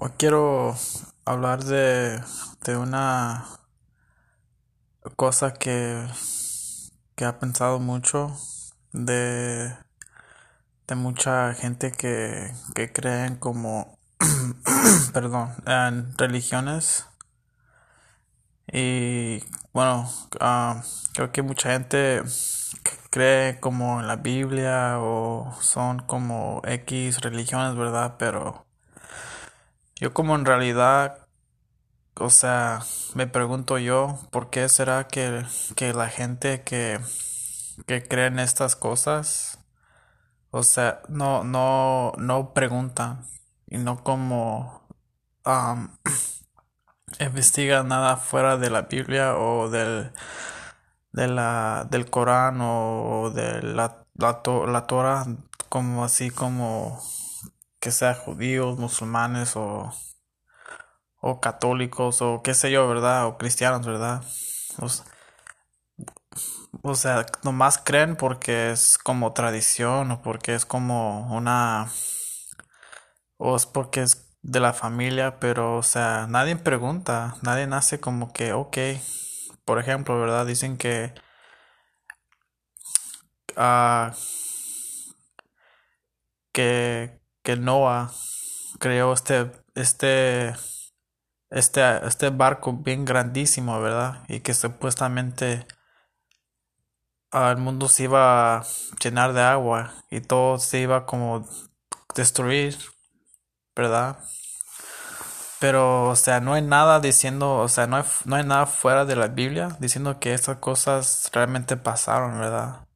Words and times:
Hoy 0.00 0.12
quiero 0.16 0.76
hablar 1.24 1.64
de, 1.64 2.22
de 2.64 2.76
una 2.76 3.46
cosa 5.16 5.54
que, 5.54 6.06
que 7.16 7.24
ha 7.24 7.40
pensado 7.40 7.80
mucho 7.80 8.32
de, 8.92 9.74
de 10.86 10.94
mucha 10.94 11.52
gente 11.54 11.90
que, 11.90 12.52
que 12.76 12.92
creen 12.92 13.34
como, 13.34 13.98
perdón, 15.12 15.52
en 15.66 16.16
religiones. 16.16 17.04
Y 18.72 19.42
bueno, 19.72 20.08
ah, 20.38 20.80
creo 21.12 21.32
que 21.32 21.42
mucha 21.42 21.72
gente 21.72 22.22
cree 23.10 23.58
como 23.58 23.98
en 24.00 24.06
la 24.06 24.14
Biblia 24.14 25.00
o 25.00 25.52
son 25.60 25.98
como 26.06 26.62
X 26.64 27.20
religiones, 27.20 27.74
¿verdad? 27.74 28.14
Pero 28.16 28.67
yo 30.00 30.14
como 30.14 30.36
en 30.36 30.44
realidad, 30.44 31.26
o 32.14 32.30
sea, 32.30 32.80
me 33.14 33.26
pregunto 33.26 33.78
yo, 33.78 34.18
¿por 34.30 34.50
qué 34.50 34.68
será 34.68 35.08
que, 35.08 35.44
que 35.76 35.92
la 35.92 36.08
gente 36.08 36.62
que, 36.62 37.00
que 37.86 38.02
cree 38.04 38.26
en 38.26 38.38
estas 38.38 38.76
cosas, 38.76 39.58
o 40.50 40.62
sea, 40.62 41.02
no, 41.08 41.42
no, 41.44 42.12
no 42.16 42.54
preguntan 42.54 43.26
y 43.66 43.78
no 43.78 44.02
como 44.04 44.86
um, 45.44 45.88
investiga 47.20 47.82
nada 47.82 48.16
fuera 48.16 48.56
de 48.56 48.70
la 48.70 48.82
Biblia 48.82 49.36
o 49.36 49.68
del, 49.68 50.12
de 51.12 51.28
la, 51.28 51.86
del 51.90 52.08
Corán 52.08 52.60
o 52.60 53.30
de 53.34 53.62
la, 53.62 54.04
la, 54.14 54.42
la 54.66 54.86
Torah, 54.86 55.26
como 55.68 56.04
así 56.04 56.30
como 56.30 57.00
que 57.88 57.92
sea 57.92 58.14
judíos, 58.14 58.78
musulmanes 58.78 59.56
o, 59.56 59.90
o 61.22 61.40
católicos 61.40 62.20
o 62.20 62.42
qué 62.42 62.52
sé 62.52 62.70
yo, 62.70 62.86
¿verdad? 62.86 63.26
O 63.26 63.38
cristianos, 63.38 63.86
¿verdad? 63.86 64.22
O, 66.82 66.94
sea, 66.94 67.24
nomás 67.44 67.78
creen 67.78 68.14
porque 68.16 68.72
es 68.72 68.98
como 68.98 69.32
tradición 69.32 70.10
o 70.10 70.20
porque 70.20 70.54
es 70.54 70.66
como 70.66 71.34
una... 71.34 71.90
o 73.38 73.56
es 73.56 73.64
porque 73.64 74.02
es 74.02 74.36
de 74.42 74.60
la 74.60 74.74
familia, 74.74 75.40
pero 75.40 75.78
o 75.78 75.82
sea, 75.82 76.26
nadie 76.28 76.56
pregunta, 76.56 77.36
nadie 77.40 77.66
nace 77.66 78.00
como 78.00 78.34
que, 78.34 78.52
ok, 78.52 78.76
por 79.64 79.78
ejemplo, 79.78 80.20
¿verdad? 80.20 80.44
Dicen 80.44 80.76
que... 80.76 81.14
Uh, 83.56 84.12
que 86.52 87.18
que 87.48 87.56
Noah 87.56 88.12
creó 88.78 89.14
este, 89.14 89.50
este, 89.74 90.54
este, 91.48 92.06
este 92.06 92.28
barco 92.28 92.74
bien 92.74 93.06
grandísimo, 93.06 93.80
¿verdad? 93.80 94.22
Y 94.28 94.40
que 94.40 94.52
supuestamente 94.52 95.66
el 97.32 97.56
mundo 97.56 97.88
se 97.88 98.02
iba 98.02 98.58
a 98.58 98.66
llenar 99.02 99.32
de 99.32 99.40
agua 99.40 99.94
y 100.10 100.20
todo 100.20 100.58
se 100.58 100.80
iba 100.80 101.06
como 101.06 101.48
destruir, 102.14 102.76
¿verdad? 103.74 104.18
Pero, 105.58 106.10
o 106.10 106.16
sea, 106.16 106.40
no 106.40 106.52
hay 106.52 106.60
nada 106.60 107.00
diciendo, 107.00 107.54
o 107.60 107.68
sea, 107.68 107.86
no 107.86 107.96
hay, 107.96 108.04
no 108.26 108.36
hay 108.36 108.44
nada 108.44 108.66
fuera 108.66 109.06
de 109.06 109.16
la 109.16 109.28
Biblia 109.28 109.74
diciendo 109.80 110.20
que 110.20 110.34
estas 110.34 110.58
cosas 110.58 111.30
realmente 111.32 111.78
pasaron, 111.78 112.38
¿verdad? 112.38 112.86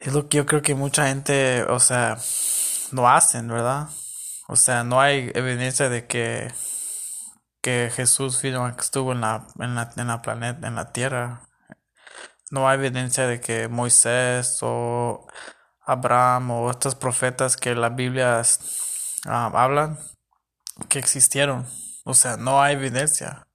Es 0.00 0.12
lo 0.12 0.28
que 0.28 0.36
yo 0.36 0.44
creo 0.44 0.60
que 0.60 0.74
mucha 0.74 1.08
gente, 1.08 1.62
o 1.62 1.80
sea, 1.80 2.18
no 2.92 3.08
hacen, 3.08 3.48
¿verdad? 3.48 3.88
O 4.48 4.56
sea, 4.56 4.84
no 4.84 5.00
hay 5.00 5.30
evidencia 5.34 5.88
de 5.88 6.06
que, 6.06 6.52
que 7.60 7.90
Jesús 7.94 8.42
estuvo 8.44 9.12
en 9.12 9.20
la, 9.20 9.46
en 9.58 9.74
la, 9.74 9.92
en 9.96 10.06
la 10.06 10.22
planeta, 10.22 10.66
en 10.66 10.74
la 10.76 10.92
tierra. 10.92 11.42
No 12.50 12.68
hay 12.68 12.78
evidencia 12.78 13.26
de 13.26 13.40
que 13.40 13.68
Moisés 13.68 14.58
o 14.62 15.26
Abraham 15.84 16.50
o 16.52 16.70
estos 16.70 16.94
profetas 16.94 17.56
que 17.56 17.74
la 17.74 17.88
Biblia 17.90 18.40
ah, 19.26 19.50
hablan 19.54 19.98
que 20.88 20.98
existieron. 20.98 21.66
O 22.04 22.14
sea, 22.14 22.36
no 22.36 22.62
hay 22.62 22.74
evidencia. 22.74 23.48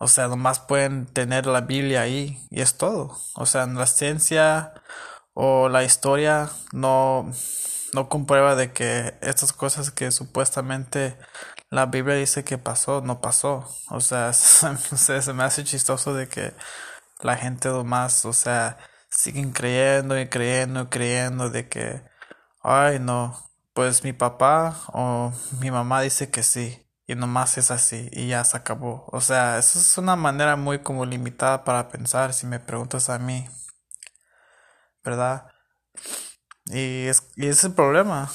O 0.00 0.08
sea, 0.08 0.28
nomás 0.28 0.60
pueden 0.60 1.06
tener 1.06 1.46
la 1.46 1.60
Biblia 1.60 2.02
ahí 2.02 2.46
y 2.50 2.60
es 2.60 2.78
todo. 2.78 3.16
O 3.34 3.46
sea, 3.46 3.66
la 3.66 3.86
ciencia 3.86 4.72
o 5.34 5.68
la 5.68 5.84
historia 5.84 6.50
no 6.72 7.30
no 7.92 8.08
comprueba 8.08 8.54
de 8.54 8.72
que 8.72 9.14
estas 9.20 9.52
cosas 9.52 9.90
que 9.90 10.10
supuestamente 10.10 11.16
la 11.70 11.86
Biblia 11.86 12.16
dice 12.16 12.44
que 12.44 12.58
pasó, 12.58 13.00
no 13.02 13.20
pasó. 13.20 13.66
O 13.90 14.00
sea, 14.00 14.32
se, 14.32 15.32
me 15.32 15.44
hace 15.44 15.64
chistoso 15.64 16.14
de 16.14 16.28
que 16.28 16.54
la 17.20 17.36
gente 17.36 17.68
nomás, 17.68 18.24
o 18.24 18.32
sea, 18.32 18.78
siguen 19.10 19.52
creyendo 19.52 20.18
y 20.18 20.28
creyendo 20.28 20.82
y 20.82 20.86
creyendo 20.86 21.50
de 21.50 21.68
que, 21.68 22.02
ay 22.62 22.98
no, 23.00 23.36
pues 23.74 24.04
mi 24.04 24.12
papá 24.12 24.80
o 24.92 25.32
mi 25.60 25.70
mamá 25.70 26.02
dice 26.02 26.30
que 26.30 26.42
sí 26.42 26.84
y 27.06 27.14
nomás 27.14 27.58
es 27.58 27.70
así 27.70 28.08
y 28.12 28.28
ya 28.28 28.44
se 28.44 28.56
acabó. 28.56 29.06
O 29.12 29.20
sea, 29.20 29.58
eso 29.58 29.78
es 29.78 29.98
una 29.98 30.16
manera 30.16 30.56
muy 30.56 30.80
como 30.82 31.06
limitada 31.06 31.64
para 31.64 31.88
pensar 31.88 32.34
si 32.34 32.46
me 32.46 32.60
preguntas 32.60 33.08
a 33.10 33.18
mí, 33.18 33.48
¿verdad? 35.04 35.46
Y 36.70 37.06
es, 37.06 37.22
y 37.36 37.46
es 37.46 37.64
el 37.64 37.72
problema. 37.72 38.30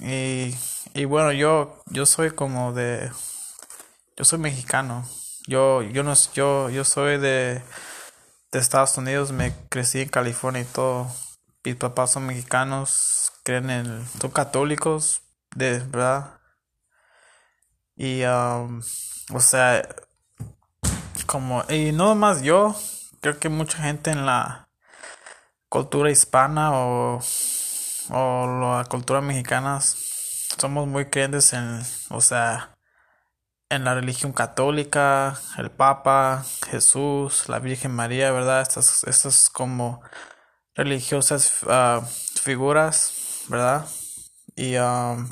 Y, 0.00 0.54
y 0.94 1.04
bueno, 1.04 1.32
yo, 1.32 1.82
yo 1.86 2.06
soy 2.06 2.30
como 2.30 2.72
de, 2.72 3.10
yo 4.16 4.24
soy 4.24 4.38
mexicano. 4.38 5.08
Yo, 5.46 5.82
yo 5.82 6.02
no, 6.02 6.14
yo, 6.34 6.70
yo 6.70 6.84
soy 6.84 7.18
de, 7.18 7.62
de 8.52 8.58
Estados 8.58 8.96
Unidos, 8.98 9.32
me 9.32 9.54
crecí 9.68 10.00
en 10.00 10.08
California 10.08 10.62
y 10.62 10.64
todo. 10.64 11.08
Mis 11.64 11.76
papás 11.76 12.12
son 12.12 12.26
mexicanos, 12.26 13.32
creen 13.42 13.70
en, 13.70 14.06
son 14.20 14.30
católicos, 14.30 15.22
de 15.54 15.78
verdad. 15.78 16.40
Y, 17.96 18.24
um, 18.24 18.82
o 19.32 19.40
sea, 19.40 19.88
como, 21.26 21.64
y 21.68 21.92
no 21.92 22.14
más 22.14 22.42
yo, 22.42 22.76
creo 23.20 23.38
que 23.38 23.48
mucha 23.48 23.78
gente 23.78 24.10
en 24.10 24.26
la, 24.26 24.65
cultura 25.68 26.10
hispana 26.10 26.72
o, 26.72 27.20
o 28.10 28.46
la 28.46 28.84
cultura 28.88 29.20
mexicana 29.20 29.80
somos 29.80 30.86
muy 30.86 31.06
creyentes 31.06 31.52
en, 31.52 31.82
o 32.10 32.20
sea, 32.20 32.76
en 33.68 33.84
la 33.84 33.94
religión 33.94 34.32
católica, 34.32 35.38
el 35.58 35.70
Papa, 35.70 36.44
Jesús, 36.70 37.48
la 37.48 37.58
Virgen 37.58 37.92
María, 37.92 38.30
¿verdad? 38.32 38.62
Estas, 38.62 39.04
estas 39.04 39.50
como 39.50 40.02
religiosas 40.74 41.52
ah, 41.68 42.02
figuras, 42.40 43.44
¿verdad? 43.48 43.86
Y, 44.54 44.76
um, 44.76 45.28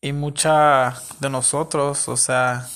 y 0.00 0.12
mucha 0.12 0.94
de 1.20 1.30
nosotros, 1.30 2.08
o 2.08 2.16
sea, 2.16 2.68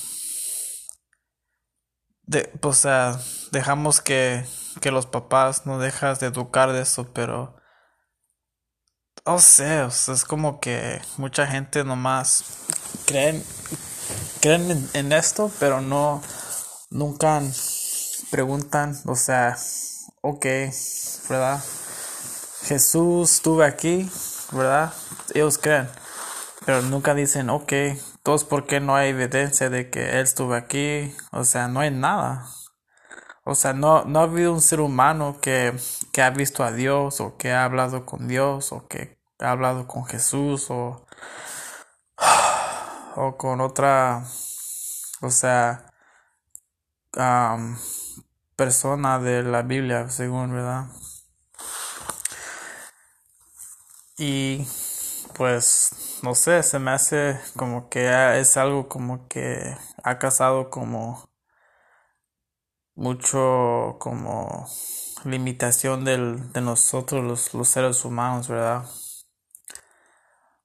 de, 2.28 2.52
o 2.62 2.72
sea, 2.72 3.18
dejamos 3.52 4.00
que, 4.00 4.44
que 4.80 4.90
los 4.90 5.06
papás 5.06 5.66
no 5.66 5.78
dejas 5.78 6.20
de 6.20 6.26
educar 6.26 6.72
de 6.72 6.82
eso, 6.82 7.10
pero 7.12 7.56
no 9.26 9.38
sé, 9.38 9.82
o 9.82 9.90
sea, 9.90 10.14
es 10.14 10.24
como 10.24 10.60
que 10.60 11.00
mucha 11.16 11.46
gente 11.46 11.84
nomás 11.84 12.44
creen 13.06 13.42
creen 14.40 14.88
en, 14.92 15.12
esto, 15.12 15.50
pero 15.58 15.80
no 15.80 16.22
nunca 16.90 17.42
preguntan, 18.30 18.94
o 19.06 19.16
sea, 19.16 19.56
ok, 20.20 20.46
¿verdad? 21.28 21.64
Jesús 22.64 23.32
estuvo 23.32 23.62
aquí, 23.62 24.10
¿verdad? 24.52 24.92
Ellos 25.34 25.58
creen, 25.58 25.88
pero 26.66 26.82
nunca 26.82 27.14
dicen, 27.14 27.48
ok, 27.48 27.72
todos 28.28 28.44
porque 28.44 28.78
no 28.78 28.94
hay 28.94 29.08
evidencia 29.08 29.70
de 29.70 29.88
que 29.88 30.10
él 30.10 30.18
estuvo 30.18 30.52
aquí, 30.52 31.16
o 31.32 31.44
sea, 31.44 31.66
no 31.66 31.80
hay 31.80 31.90
nada. 31.90 32.44
O 33.42 33.54
sea, 33.54 33.72
no, 33.72 34.04
no 34.04 34.20
ha 34.20 34.24
habido 34.24 34.52
un 34.52 34.60
ser 34.60 34.82
humano 34.82 35.38
que, 35.40 35.74
que 36.12 36.20
ha 36.20 36.28
visto 36.28 36.62
a 36.62 36.70
Dios 36.70 37.22
o 37.22 37.38
que 37.38 37.52
ha 37.52 37.64
hablado 37.64 38.04
con 38.04 38.28
Dios 38.28 38.70
o 38.72 38.86
que 38.86 39.18
ha 39.38 39.50
hablado 39.52 39.86
con 39.86 40.04
Jesús 40.04 40.66
o, 40.68 41.06
o 43.16 43.38
con 43.38 43.62
otra, 43.62 44.22
o 45.22 45.30
sea, 45.30 45.86
persona 48.56 49.18
de 49.20 49.42
la 49.42 49.62
Biblia, 49.62 50.10
según, 50.10 50.52
¿verdad? 50.52 50.84
Y 54.18 54.66
pues, 55.38 56.18
no 56.24 56.34
sé, 56.34 56.62
se 56.64 56.80
me 56.80 56.90
hace 56.90 57.40
como 57.56 57.88
que 57.88 58.10
es 58.40 58.56
algo 58.56 58.88
como 58.88 59.28
que 59.28 59.76
ha 60.02 60.18
casado 60.18 60.68
como 60.68 61.30
mucho 62.96 63.96
como 64.00 64.66
limitación 65.24 66.04
del, 66.04 66.52
de 66.52 66.60
nosotros 66.60 67.24
los, 67.24 67.54
los 67.54 67.68
seres 67.68 68.04
humanos, 68.04 68.48
¿verdad? 68.48 68.84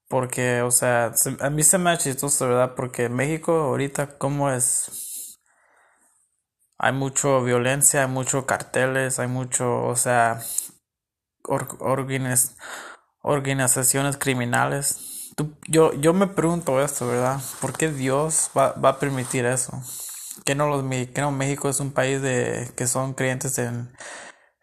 Porque, 0.08 0.62
o 0.64 0.72
sea, 0.72 1.14
a 1.40 1.50
mí 1.50 1.64
se 1.64 1.78
me 1.78 1.92
ha 1.92 1.98
chistoso, 1.98 2.48
¿verdad? 2.48 2.74
Porque 2.75 3.10
México 3.10 3.52
ahorita, 3.54 4.18
¿cómo 4.18 4.52
es? 4.52 5.40
Hay 6.78 6.94
mucho 6.94 7.44
violencia, 7.44 8.02
hay 8.04 8.08
mucho 8.10 8.46
carteles, 8.46 9.20
hay 9.20 9.28
mucho, 9.28 9.84
o 9.86 9.96
sea, 9.96 10.42
organizaciones 13.24 14.18
criminales. 14.18 15.31
yo, 15.68 15.94
yo 15.94 16.14
me 16.14 16.28
pregunto 16.28 16.84
esto, 16.84 17.08
¿verdad? 17.08 17.42
¿Por 17.60 17.75
qué 17.75 17.90
Dios 17.90 18.52
va, 18.56 18.74
va 18.74 18.90
a 18.90 19.00
permitir 19.00 19.46
eso? 19.46 19.81
Que 20.46 20.56
no 20.56 20.68
los 20.68 20.84
que 21.10 21.22
no 21.22 21.31
México 21.31 21.70
es 21.70 21.80
un 21.80 21.92
país 21.92 22.22
de 22.22 22.72
que 22.75 22.86
son 22.86 23.14
creyentes 23.14 23.58
en, 23.58 23.92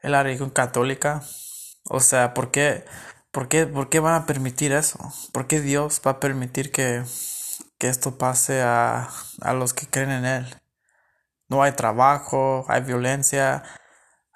en 0.02 0.12
la 0.12 0.22
religión 0.22 0.50
católica. 0.50 1.22
O 1.84 2.00
sea, 2.00 2.34
¿por 2.34 2.50
qué, 2.50 2.84
por 3.32 3.48
qué, 3.48 3.66
por 3.66 3.88
qué 3.88 3.98
van 4.00 4.14
a 4.14 4.26
permitir 4.26 4.72
eso? 4.72 4.98
¿Por 5.32 5.46
qué 5.46 5.60
Dios 5.60 6.00
va 6.06 6.12
a 6.12 6.20
permitir 6.20 6.70
que, 6.70 7.02
que 7.78 7.88
esto 7.88 8.18
pase 8.18 8.62
a, 8.62 9.08
a 9.40 9.54
los 9.54 9.74
que 9.74 9.86
creen 9.86 10.10
en 10.10 10.24
Él? 10.26 10.56
No 11.48 11.62
hay 11.62 11.72
trabajo, 11.72 12.64
hay 12.68 12.82
violencia, 12.82 13.64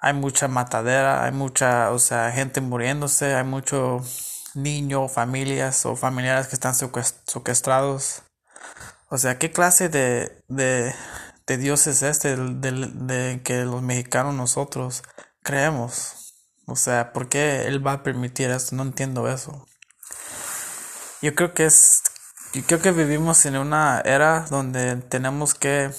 hay 0.05 0.13
mucha 0.13 0.47
matadera, 0.47 1.23
hay 1.23 1.31
mucha, 1.31 1.89
o 1.89 1.97
sea, 1.97 2.31
gente 2.31 2.61
muriéndose, 2.61 3.33
hay 3.33 3.43
muchos 3.43 4.51
niños, 4.53 5.11
familias 5.11 5.83
o 5.87 5.95
familiares 5.95 6.47
que 6.47 6.53
están 6.53 6.75
secuestrados. 6.75 8.21
O 9.09 9.17
sea, 9.17 9.39
¿qué 9.39 9.51
clase 9.51 9.89
de, 9.89 10.43
de, 10.47 10.93
de 11.47 11.57
Dios 11.57 11.87
es 11.87 12.03
este 12.03 12.35
de, 12.37 12.71
de, 12.93 13.41
que 13.43 13.65
los 13.65 13.81
mexicanos 13.81 14.35
nosotros 14.35 15.01
creemos? 15.41 16.35
O 16.67 16.75
sea, 16.75 17.11
¿por 17.11 17.27
qué 17.27 17.65
Él 17.65 17.85
va 17.85 17.93
a 17.93 18.03
permitir 18.03 18.51
esto? 18.51 18.75
No 18.75 18.83
entiendo 18.83 19.27
eso. 19.27 19.65
Yo 21.23 21.33
creo 21.33 21.55
que 21.55 21.65
es, 21.65 22.03
yo 22.53 22.61
creo 22.67 22.79
que 22.79 22.91
vivimos 22.91 23.43
en 23.47 23.57
una 23.57 24.01
era 24.05 24.41
donde 24.51 24.97
tenemos 24.97 25.55
que 25.55 25.89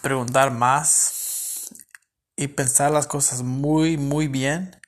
preguntar 0.00 0.52
más 0.52 1.13
y 2.36 2.48
pensar 2.48 2.90
las 2.90 3.06
cosas 3.06 3.42
muy, 3.42 3.96
muy 3.96 4.28
bien 4.28 4.80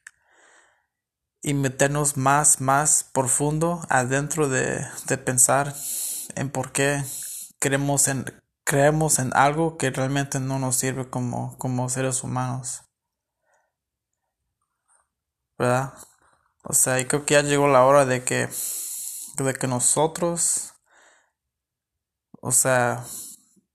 y 1.43 1.55
meternos 1.55 2.17
más, 2.17 2.61
más 2.61 3.05
profundo 3.05 3.83
adentro 3.89 4.49
de, 4.49 4.85
de 5.07 5.19
pensar 5.19 5.75
en 6.35 6.51
por 6.51 6.73
qué 6.73 7.05
creemos 7.59 8.09
en, 8.09 8.25
creemos 8.65 9.21
en 9.21 9.31
algo 9.35 9.79
que 9.79 9.91
realmente 9.91 10.41
no 10.41 10.59
nos 10.59 10.77
sirve 10.77 11.09
como, 11.09 11.57
como 11.59 11.89
seres 11.89 12.25
humanos. 12.25 12.83
¿Verdad? 15.59 15.95
O 16.65 16.75
sea, 16.75 17.01
y 17.01 17.07
creo 17.07 17.25
que 17.25 17.35
ya 17.35 17.43
llegó 17.43 17.69
la 17.69 17.85
hora 17.85 18.05
de 18.05 18.25
que, 18.25 18.49
de 19.37 19.55
que 19.55 19.69
nosotros, 19.69 20.75
o 22.41 22.51
sea, 22.51 23.05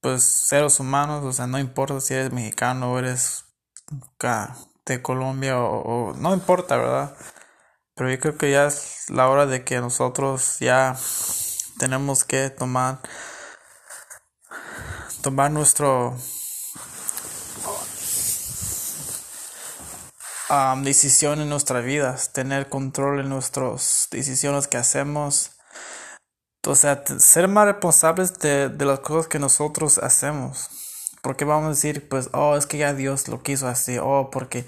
pues 0.02 0.24
seres 0.24 0.80
humanos, 0.80 1.24
o 1.24 1.32
sea, 1.32 1.48
no 1.48 1.58
importa 1.58 2.02
si 2.02 2.14
eres 2.14 2.34
mexicano 2.34 2.92
o 2.92 3.00
eres 3.00 3.46
de 4.86 5.02
Colombia 5.02 5.60
o, 5.60 6.14
no 6.16 6.34
importa, 6.34 6.78
¿verdad? 6.78 7.16
Pero 7.96 8.10
yo 8.10 8.20
creo 8.20 8.38
que 8.38 8.52
ya 8.52 8.68
es 8.68 9.10
la 9.10 9.30
hora 9.30 9.46
de 9.46 9.64
que 9.64 9.80
nosotros 9.80 10.60
ya 10.60 10.96
tenemos 11.80 12.24
que 12.24 12.50
tomar 12.50 13.00
tomar 15.22 15.52
nuestro 15.52 16.18
um, 20.50 20.84
decisión 20.84 21.42
en 21.42 21.50
nuestras 21.50 21.84
vidas, 21.86 22.34
tener 22.34 22.70
control 22.70 23.20
en 23.20 23.30
nuestras 23.30 24.08
decisiones 24.12 24.68
que 24.68 24.78
hacemos. 24.78 25.52
O 26.68 26.76
sea, 26.76 27.04
ser 27.20 27.48
más 27.48 27.66
responsables 27.66 28.38
de, 28.40 28.70
de 28.70 28.86
las 28.86 29.00
cosas 29.00 29.28
que 29.28 29.40
nosotros 29.40 29.98
hacemos. 29.98 30.81
Porque 31.22 31.46
vamos 31.46 31.66
a 31.66 31.70
decir, 31.70 32.10
pues, 32.10 32.30
oh, 32.34 32.58
es 32.58 32.66
que 32.66 32.78
ya 32.78 32.94
Dios 32.94 33.28
lo 33.28 33.44
quiso 33.44 33.68
así, 33.68 33.98
oh, 34.02 34.30
porque, 34.32 34.66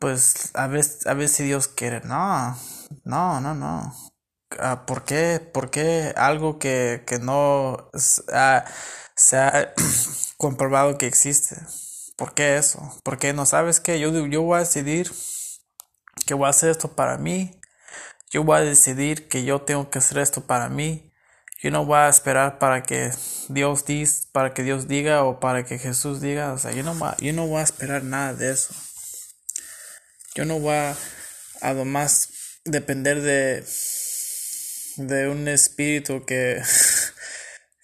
pues, 0.00 0.50
a 0.54 0.66
veces, 0.68 1.06
a 1.06 1.14
veces 1.14 1.46
Dios 1.46 1.68
quiere. 1.68 2.00
No, 2.02 2.56
no, 3.04 3.40
no, 3.40 3.54
no. 3.54 3.94
Uh, 4.52 4.86
¿Por 4.86 5.04
qué? 5.04 5.40
¿Por 5.52 5.70
qué 5.70 6.14
algo 6.16 6.58
que, 6.58 7.04
que 7.06 7.18
no 7.18 7.90
se 7.94 9.36
ha 9.36 9.74
comprobado 10.38 10.98
que 10.98 11.06
existe? 11.06 11.56
¿Por 12.16 12.34
qué 12.34 12.56
eso? 12.56 12.80
Porque 13.04 13.32
no 13.32 13.46
sabes 13.46 13.80
qué, 13.80 14.00
yo, 14.00 14.10
yo 14.26 14.42
voy 14.42 14.56
a 14.56 14.60
decidir 14.60 15.12
que 16.26 16.34
voy 16.34 16.46
a 16.46 16.50
hacer 16.50 16.70
esto 16.70 16.88
para 16.94 17.16
mí. 17.18 17.60
Yo 18.30 18.44
voy 18.44 18.58
a 18.58 18.60
decidir 18.60 19.28
que 19.28 19.44
yo 19.44 19.62
tengo 19.62 19.90
que 19.90 19.98
hacer 19.98 20.18
esto 20.18 20.42
para 20.42 20.68
mí. 20.68 21.07
Yo 21.60 21.72
no 21.72 21.84
voy 21.84 21.98
a 21.98 22.08
esperar 22.08 22.60
para 22.60 22.84
que 22.84 23.10
Dios 23.48 23.84
dis, 23.84 24.28
para 24.30 24.54
que 24.54 24.62
Dios 24.62 24.86
diga 24.86 25.24
o 25.24 25.40
para 25.40 25.64
que 25.64 25.78
Jesús 25.78 26.20
diga. 26.20 26.52
O 26.52 26.58
sea, 26.58 26.70
yo 26.70 26.84
no, 26.84 26.94
yo 27.18 27.32
no 27.32 27.48
voy 27.48 27.60
a 27.60 27.64
esperar 27.64 28.04
nada 28.04 28.32
de 28.32 28.52
eso. 28.52 28.72
Yo 30.36 30.44
no 30.44 30.60
voy 30.60 30.74
a, 30.74 30.96
además 31.60 32.60
depender 32.64 33.22
de, 33.22 33.64
de 34.98 35.28
un 35.28 35.48
espíritu 35.48 36.24
que, 36.24 36.62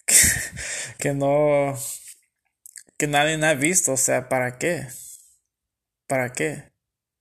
que, 0.99 1.15
no, 1.15 1.77
que 2.97 3.09
nadie 3.09 3.45
ha 3.45 3.55
visto. 3.55 3.95
O 3.95 3.97
sea, 3.97 4.29
¿para 4.29 4.57
qué? 4.57 4.87
¿Para 6.07 6.33
qué? 6.33 6.73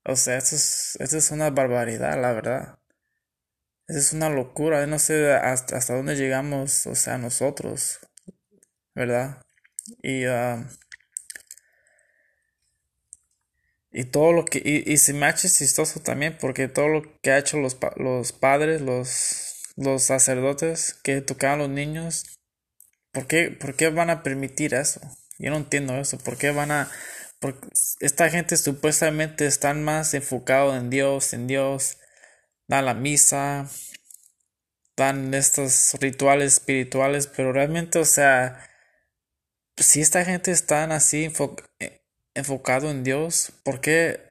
O 0.06 0.16
sea, 0.16 0.38
eso 0.38 0.56
es, 0.56 0.98
eso 1.00 1.18
es 1.18 1.32
una 1.32 1.50
barbaridad, 1.50 2.22
la 2.22 2.32
verdad 2.32 2.83
es 3.98 4.14
una 4.14 4.30
locura, 4.30 4.86
no 4.88 5.00
sé 5.00 5.34
hasta, 5.34 5.78
hasta 5.78 5.96
dónde 5.96 6.16
llegamos, 6.16 6.88
o 6.88 6.96
sea, 6.96 7.18
nosotros, 7.18 8.00
¿verdad? 8.96 9.42
Y, 10.02 10.26
uh, 10.28 10.66
y 13.92 14.06
todo 14.06 14.34
lo 14.34 14.46
que, 14.46 14.62
y, 14.64 14.92
y 14.92 14.98
se 14.98 15.14
me 15.14 15.26
ha 15.26 15.34
chistoso 15.36 16.00
también, 16.00 16.38
porque 16.40 16.68
todo 16.68 16.88
lo 16.88 17.02
que 17.22 17.32
ha 17.32 17.38
hecho 17.38 17.60
los, 17.60 17.78
los 17.98 18.32
padres, 18.32 18.82
los, 18.82 19.62
los 19.76 20.04
sacerdotes 20.04 20.96
que 21.04 21.22
tocaban 21.22 21.60
a 21.60 21.64
los 21.64 21.70
niños, 21.70 22.26
¿por 23.12 23.28
qué, 23.28 23.52
¿por 23.52 23.76
qué 23.76 23.90
van 23.90 24.10
a 24.10 24.24
permitir 24.24 24.74
eso? 24.74 25.02
Yo 25.38 25.52
no 25.52 25.58
entiendo 25.58 25.96
eso, 25.98 26.18
¿por 26.18 26.38
qué 26.38 26.52
van 26.52 26.72
a, 26.72 26.92
porque 27.40 27.68
esta 28.00 28.30
gente 28.30 28.58
supuestamente 28.58 29.46
están 29.46 29.84
más 29.84 30.14
enfocado 30.14 30.76
en 30.78 30.90
Dios, 30.90 31.34
en 31.34 31.48
Dios, 31.48 31.98
dan 32.68 32.86
la 32.86 32.94
misa, 32.94 33.68
dan 34.96 35.34
estos 35.34 35.96
rituales 36.00 36.54
espirituales, 36.54 37.28
pero 37.28 37.52
realmente, 37.52 38.00
o 38.00 38.06
sea, 38.06 38.70
si 39.78 40.02
esta 40.02 40.24
gente 40.26 40.52
está 40.52 40.84
así 40.86 41.32
eh, 41.80 42.02
enfocado 42.34 42.92
en 42.92 43.04
Dios, 43.04 43.54
¿por 43.64 43.82
qué 43.82 44.30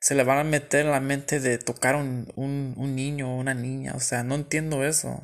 se 0.00 0.14
le 0.14 0.24
van 0.24 0.38
a 0.38 0.44
meter 0.44 0.86
en 0.86 0.92
la 0.92 1.00
mente 1.00 1.40
de 1.40 1.58
tocar 1.58 1.96
un, 1.96 2.32
un, 2.36 2.74
un 2.76 2.94
niño 2.94 3.34
o 3.34 3.38
una 3.38 3.54
niña? 3.54 3.94
O 3.94 4.00
sea, 4.00 4.22
no 4.22 4.34
entiendo 4.36 4.84
eso. 4.84 5.22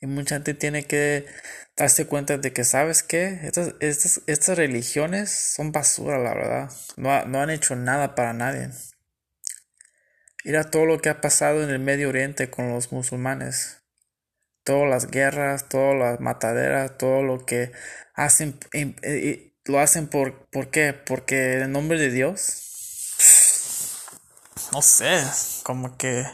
Y 0.00 0.06
mucha 0.06 0.36
gente 0.36 0.54
tiene 0.54 0.84
que 0.84 1.26
darse 1.76 2.06
cuenta 2.06 2.38
de 2.38 2.52
que, 2.52 2.64
¿sabes 2.64 3.02
qué? 3.02 3.40
Estas, 3.42 3.74
estas, 3.80 4.22
estas 4.26 4.56
religiones 4.56 5.30
son 5.30 5.72
basura, 5.72 6.18
la 6.18 6.34
verdad. 6.34 6.72
No, 6.96 7.24
no 7.26 7.40
han 7.40 7.50
hecho 7.50 7.74
nada 7.76 8.14
para 8.14 8.32
nadie. 8.32 8.70
Mira 10.44 10.70
todo 10.70 10.86
lo 10.86 11.00
que 11.00 11.08
ha 11.08 11.20
pasado 11.20 11.62
en 11.62 11.70
el 11.70 11.80
Medio 11.80 12.08
Oriente 12.08 12.50
con 12.50 12.72
los 12.72 12.92
musulmanes. 12.92 13.82
Todas 14.64 14.88
las 14.88 15.10
guerras, 15.10 15.68
todas 15.68 15.96
las 15.96 16.20
mataderas, 16.20 16.96
todo 16.96 17.22
lo 17.22 17.44
que 17.44 17.72
hacen, 18.14 18.58
eh, 18.72 19.54
lo 19.64 19.80
hacen 19.80 20.08
por, 20.08 20.46
¿por 20.50 20.70
qué? 20.70 20.92
Porque 20.92 21.60
en 21.60 21.72
nombre 21.72 21.98
de 21.98 22.10
Dios. 22.10 22.64
No 24.72 24.82
sé, 24.82 25.24
como 25.62 25.96
que, 25.96 26.26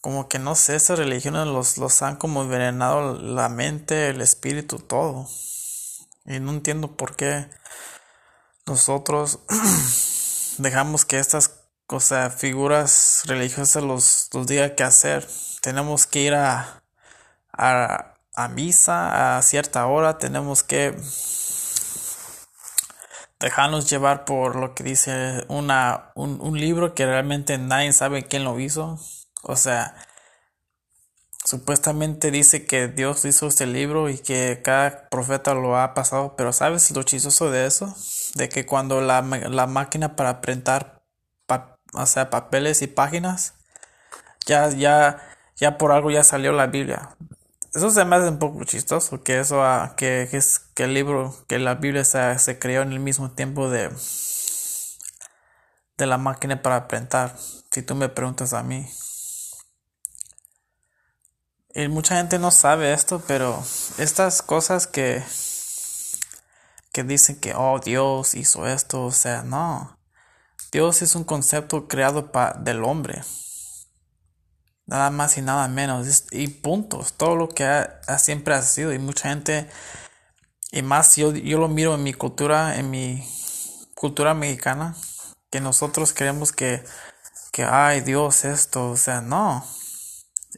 como 0.00 0.28
que 0.28 0.38
no 0.38 0.54
sé, 0.54 0.76
esas 0.76 0.98
religiones 0.98 1.46
los, 1.46 1.78
los 1.78 2.02
han 2.02 2.16
como 2.16 2.42
envenenado 2.42 3.14
la 3.14 3.48
mente, 3.48 4.08
el 4.08 4.20
espíritu, 4.20 4.78
todo. 4.78 5.28
Y 6.24 6.40
no 6.40 6.50
entiendo 6.50 6.96
por 6.96 7.16
qué 7.16 7.48
nosotros 8.66 9.40
dejamos 10.58 11.04
que 11.04 11.18
estas 11.18 11.67
o 11.90 12.00
sea, 12.00 12.30
figuras 12.30 13.22
religiosas 13.26 13.82
los, 13.82 14.28
los 14.34 14.46
diga 14.46 14.74
qué 14.74 14.84
hacer. 14.84 15.26
Tenemos 15.62 16.06
que 16.06 16.20
ir 16.20 16.34
a, 16.34 16.82
a, 17.52 18.14
a 18.34 18.48
misa 18.48 19.38
a 19.38 19.42
cierta 19.42 19.86
hora, 19.86 20.18
tenemos 20.18 20.62
que 20.62 20.94
dejarnos 23.40 23.88
llevar 23.88 24.24
por 24.24 24.56
lo 24.56 24.74
que 24.74 24.84
dice 24.84 25.44
una, 25.48 26.12
un, 26.14 26.40
un 26.40 26.58
libro 26.58 26.94
que 26.94 27.06
realmente 27.06 27.56
nadie 27.58 27.92
sabe 27.92 28.24
quién 28.24 28.44
lo 28.44 28.58
hizo. 28.60 28.98
O 29.42 29.56
sea, 29.56 29.94
supuestamente 31.44 32.30
dice 32.30 32.66
que 32.66 32.88
Dios 32.88 33.24
hizo 33.24 33.46
este 33.46 33.66
libro 33.66 34.10
y 34.10 34.18
que 34.18 34.60
cada 34.62 35.08
profeta 35.08 35.54
lo 35.54 35.78
ha 35.78 35.94
pasado, 35.94 36.34
pero 36.36 36.52
¿sabes 36.52 36.90
lo 36.90 37.02
chistoso 37.02 37.50
de 37.50 37.66
eso? 37.66 37.94
De 38.34 38.48
que 38.48 38.66
cuando 38.66 39.00
la, 39.00 39.22
la 39.22 39.66
máquina 39.66 40.16
para 40.16 40.40
printar 40.42 40.97
o 41.92 42.06
sea, 42.06 42.30
papeles 42.30 42.82
y 42.82 42.86
páginas, 42.86 43.54
ya, 44.46 44.68
ya, 44.70 45.22
ya 45.56 45.78
por 45.78 45.92
algo 45.92 46.10
ya 46.10 46.24
salió 46.24 46.52
la 46.52 46.66
Biblia. 46.66 47.10
Eso 47.74 47.90
se 47.90 48.04
me 48.04 48.16
hace 48.16 48.28
un 48.28 48.38
poco 48.38 48.64
chistoso, 48.64 49.22
que 49.22 49.38
eso, 49.40 49.62
ah, 49.62 49.94
que, 49.96 50.22
es, 50.32 50.58
que 50.74 50.84
el 50.84 50.94
libro, 50.94 51.36
que 51.48 51.58
la 51.58 51.74
Biblia 51.74 52.04
se, 52.04 52.38
se 52.38 52.58
creó 52.58 52.82
en 52.82 52.92
el 52.92 53.00
mismo 53.00 53.30
tiempo 53.30 53.68
de, 53.68 53.90
de 55.98 56.06
la 56.06 56.16
máquina 56.16 56.62
para 56.62 56.88
printar, 56.88 57.36
si 57.70 57.82
tú 57.82 57.94
me 57.94 58.08
preguntas 58.08 58.52
a 58.54 58.62
mí. 58.62 58.88
Y 61.74 61.88
mucha 61.88 62.16
gente 62.16 62.38
no 62.38 62.50
sabe 62.50 62.92
esto, 62.92 63.22
pero 63.26 63.62
estas 63.98 64.40
cosas 64.42 64.86
que, 64.86 65.22
que 66.92 67.04
dicen 67.04 67.38
que, 67.38 67.52
oh, 67.54 67.78
Dios 67.78 68.34
hizo 68.34 68.66
esto, 68.66 69.04
o 69.04 69.12
sea, 69.12 69.42
no. 69.42 69.97
Dios 70.70 71.02
es 71.02 71.14
un 71.14 71.24
concepto 71.24 71.88
creado 71.88 72.30
para 72.32 72.58
del 72.58 72.84
hombre. 72.84 73.22
Nada 74.86 75.10
más 75.10 75.36
y 75.38 75.42
nada 75.42 75.68
menos. 75.68 76.24
Y 76.30 76.48
puntos. 76.48 77.12
Todo 77.14 77.36
lo 77.36 77.48
que 77.48 77.64
ha, 77.64 78.18
siempre 78.18 78.54
ha 78.54 78.62
sido. 78.62 78.92
Y 78.92 78.98
mucha 78.98 79.28
gente, 79.30 79.68
y 80.72 80.82
más 80.82 81.16
yo, 81.16 81.32
yo 81.34 81.58
lo 81.58 81.68
miro 81.68 81.94
en 81.94 82.02
mi 82.02 82.14
cultura, 82.14 82.78
en 82.78 82.90
mi 82.90 83.26
cultura 83.94 84.34
mexicana 84.34 84.94
que 85.50 85.60
nosotros 85.60 86.12
creemos 86.12 86.52
que, 86.52 86.84
que, 87.52 87.64
ay 87.64 88.00
Dios, 88.00 88.44
esto, 88.44 88.90
o 88.90 88.96
sea, 88.96 89.20
no. 89.20 89.64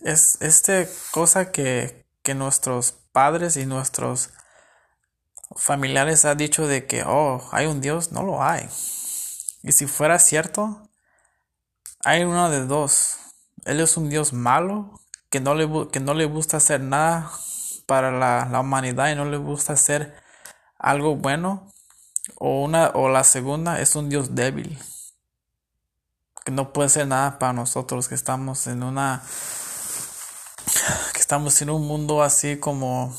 Es 0.02 0.38
este 0.40 0.88
cosa 1.11 1.52
que, 1.52 2.07
que 2.23 2.35
nuestros 2.35 2.93
padres 3.12 3.57
y 3.57 3.67
nuestros 3.67 4.31
familiares 5.57 6.25
han 6.25 6.38
dicho 6.38 6.67
de 6.67 6.87
que, 6.87 7.02
oh, 7.07 7.49
hay 7.52 7.67
un 7.67 7.81
Dios, 7.81 8.12
no 8.12 8.23
lo 8.23 8.43
hay. 8.43 8.69
Y 9.62 9.73
si 9.73 9.87
fuera 9.87 10.19
cierto, 10.19 10.88
hay 12.05 12.25
uno 12.25 12.50
de 12.50 12.64
dos. 12.67 13.19
Él 13.64 13.81
es 13.81 13.97
un 13.97 14.09
Dios 14.09 14.33
malo, 14.33 15.00
que 15.31 15.40
no 15.40 15.55
le, 15.55 15.69
que 15.90 16.00
no 16.00 16.14
le 16.14 16.25
gusta 16.25 16.57
hacer 16.57 16.81
nada 16.81 17.31
para 17.87 18.11
la, 18.11 18.47
la 18.50 18.61
humanidad 18.61 19.11
y 19.11 19.14
no 19.14 19.25
le 19.25 19.37
gusta 19.37 19.75
hacer 19.75 20.14
algo 20.79 21.17
bueno 21.17 21.71
o 22.37 22.62
una 22.62 22.90
o 22.95 23.09
la 23.09 23.25
segunda 23.25 23.81
es 23.81 23.97
un 23.97 24.09
Dios 24.09 24.35
débil 24.35 24.79
que 26.45 26.52
no 26.52 26.73
puede 26.73 26.88
ser 26.88 27.07
nada 27.07 27.38
para 27.38 27.52
nosotros 27.52 28.09
que 28.09 28.14
estamos 28.14 28.67
en 28.67 28.83
una 28.83 29.23
que 31.12 31.21
estamos 31.21 31.61
en 31.61 31.71
un 31.71 31.87
mundo 31.87 32.23
así 32.23 32.59
como 32.59 33.14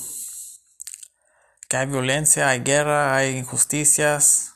que 1.71 1.77
hay 1.77 1.85
violencia, 1.85 2.49
hay 2.49 2.59
guerra, 2.59 3.15
hay 3.15 3.37
injusticias. 3.37 4.50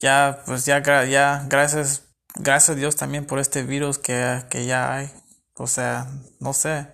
Ya 0.00 0.42
pues 0.46 0.64
ya 0.64 0.82
ya 1.04 1.44
gracias 1.48 2.04
gracias 2.34 2.70
a 2.70 2.74
Dios 2.74 2.96
también 2.96 3.26
por 3.26 3.38
este 3.38 3.62
virus 3.64 3.98
que, 3.98 4.44
que 4.50 4.66
ya 4.66 4.94
hay. 4.94 5.10
O 5.54 5.66
sea, 5.66 6.08
no 6.40 6.52
sé. 6.52 6.86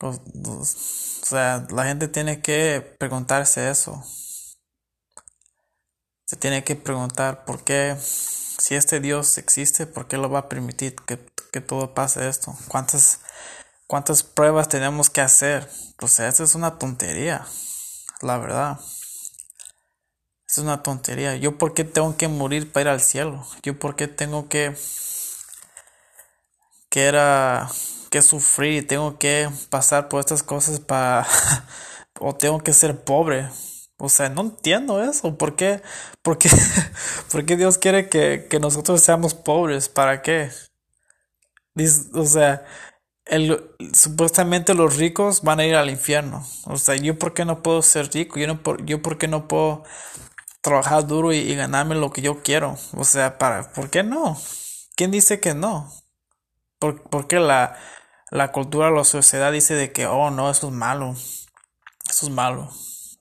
O 0.00 0.64
sea, 0.64 1.64
la 1.70 1.84
gente 1.84 2.08
tiene 2.08 2.42
que 2.42 2.80
preguntarse 2.98 3.70
eso. 3.70 4.02
Se 6.24 6.36
tiene 6.36 6.64
que 6.64 6.74
preguntar 6.74 7.44
por 7.44 7.62
qué, 7.62 7.96
si 8.00 8.74
este 8.74 9.00
Dios 9.00 9.38
existe, 9.38 9.86
por 9.86 10.08
qué 10.08 10.16
lo 10.16 10.30
va 10.30 10.40
a 10.40 10.48
permitir 10.48 10.96
que, 10.96 11.16
todo 11.60 11.94
pase 11.94 12.28
esto. 12.28 12.56
¿Cuántas, 12.68 13.20
¿Cuántas 13.86 14.22
pruebas 14.22 14.68
tenemos 14.68 15.10
que 15.10 15.20
hacer? 15.20 15.68
O 16.00 16.08
sea, 16.08 16.28
eso 16.28 16.42
es 16.44 16.54
una 16.54 16.78
tontería, 16.78 17.46
la 18.22 18.38
verdad. 18.38 18.80
Es 20.52 20.58
una 20.58 20.82
tontería. 20.82 21.34
Yo 21.36 21.56
por 21.56 21.72
qué 21.72 21.82
tengo 21.82 22.14
que 22.18 22.28
morir 22.28 22.70
para 22.70 22.82
ir 22.82 22.88
al 22.88 23.00
cielo? 23.00 23.46
Yo 23.62 23.78
por 23.78 23.96
qué 23.96 24.06
tengo 24.06 24.50
que 24.50 24.76
que 26.90 27.04
era 27.06 27.70
que 28.10 28.20
sufrir, 28.20 28.86
tengo 28.86 29.18
que 29.18 29.48
pasar 29.70 30.10
por 30.10 30.20
estas 30.20 30.42
cosas 30.42 30.78
para 30.78 31.26
o 32.20 32.34
tengo 32.34 32.58
que 32.62 32.74
ser 32.74 33.02
pobre. 33.02 33.48
O 33.96 34.10
sea, 34.10 34.28
no 34.28 34.42
entiendo 34.42 35.02
eso. 35.02 35.38
¿Por 35.38 35.56
qué, 35.56 35.80
por 36.20 36.36
qué, 36.36 36.50
por 37.32 37.46
qué 37.46 37.56
Dios 37.56 37.78
quiere 37.78 38.10
que, 38.10 38.46
que, 38.50 38.60
nosotros 38.60 39.00
seamos 39.00 39.32
pobres? 39.34 39.88
¿Para 39.88 40.20
qué? 40.20 40.50
o 42.12 42.26
sea, 42.26 42.66
el, 43.24 43.70
supuestamente 43.94 44.74
los 44.74 44.96
ricos 44.98 45.40
van 45.42 45.60
a 45.60 45.64
ir 45.66 45.76
al 45.76 45.88
infierno. 45.88 46.46
O 46.66 46.76
sea, 46.76 46.96
¿yo 46.96 47.18
por 47.18 47.32
qué 47.32 47.46
no 47.46 47.62
puedo 47.62 47.80
ser 47.80 48.10
rico? 48.12 48.38
Yo, 48.38 48.46
no, 48.46 48.60
yo 48.84 49.00
por 49.00 49.16
qué 49.16 49.28
no 49.28 49.48
puedo 49.48 49.84
trabajar 50.62 51.06
duro 51.06 51.32
y, 51.32 51.54
ganarme 51.54 51.94
lo 51.94 52.10
que 52.10 52.22
yo 52.22 52.42
quiero? 52.42 52.78
O 52.96 53.04
sea, 53.04 53.38
para, 53.38 53.72
¿por 53.72 53.90
qué 53.90 54.02
no? 54.02 54.40
¿Quién 54.96 55.10
dice 55.10 55.40
que 55.40 55.54
no? 55.54 55.92
¿Por, 56.78 57.28
qué 57.28 57.38
la, 57.38 57.76
la 58.30 58.50
cultura, 58.52 58.90
la 58.90 59.04
sociedad 59.04 59.52
dice 59.52 59.74
de 59.74 59.92
que, 59.92 60.06
oh, 60.06 60.30
no, 60.30 60.50
eso 60.50 60.68
es 60.68 60.72
malo? 60.72 61.14
Eso 62.08 62.26
es 62.26 62.30
malo. 62.30 62.70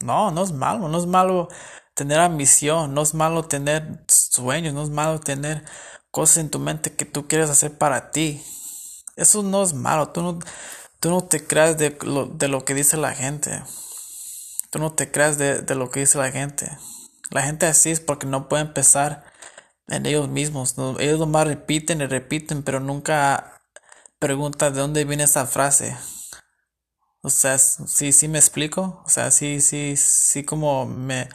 No, 0.02 0.32
no 0.32 0.44
es 0.44 0.52
malo, 0.52 0.88
no 0.88 0.98
es 0.98 1.06
malo 1.06 1.50
tener 1.94 2.20
ambición, 2.20 2.94
no 2.94 3.02
es 3.02 3.14
malo 3.14 3.46
tener 3.46 4.04
sueños, 4.08 4.74
no 4.74 4.84
es 4.84 4.90
malo 4.90 5.20
tener 5.20 5.64
cosas 6.10 6.38
en 6.38 6.50
tu 6.50 6.60
mente 6.60 6.96
que 6.96 7.06
tú 7.06 7.28
quieres 7.28 7.50
hacer 7.50 7.78
para 7.78 8.12
ti. 8.12 8.44
Eso 9.16 9.44
no 9.44 9.64
es 9.64 9.74
malo, 9.74 10.10
tú 10.10 10.22
no, 10.22 10.40
tú 11.00 11.10
no 11.10 11.24
te 11.24 11.46
creas 11.46 11.78
de 11.78 11.98
lo, 12.02 12.26
de 12.26 12.48
lo 12.48 12.66
que 12.66 12.74
dice 12.74 12.98
la 12.98 13.14
gente. 13.14 13.64
Tú 14.70 14.80
no 14.80 14.94
te 14.94 15.12
creas 15.12 15.38
de, 15.38 15.62
de, 15.62 15.76
lo 15.76 15.92
que 15.92 16.00
dice 16.00 16.18
la 16.18 16.32
gente. 16.32 16.72
La 17.32 17.44
gente 17.44 17.66
así 17.66 17.90
es 17.90 18.02
porque 18.02 18.28
no 18.28 18.50
puede 18.50 18.64
empezar 18.64 19.24
en 19.88 20.06
ellos 20.06 20.30
mismos. 20.30 20.76
ellos 21.00 21.20
nomás 21.20 21.48
repiten 21.48 22.02
y 22.02 22.06
repiten, 22.06 22.62
pero 22.62 22.80
nunca 22.80 23.62
preguntan 24.20 24.74
de 24.74 24.80
dónde 24.80 25.06
viene 25.06 25.24
esa 25.24 25.48
frase. 25.48 25.98
O 27.24 27.30
sea, 27.30 27.58
sí, 27.58 28.12
sí 28.12 28.28
me 28.28 28.38
explico. 28.38 29.02
O 29.06 29.10
sea, 29.10 29.32
sí, 29.32 29.62
sí, 29.62 29.96
sí 29.98 30.44
como 30.44 30.86
me, 30.86 31.30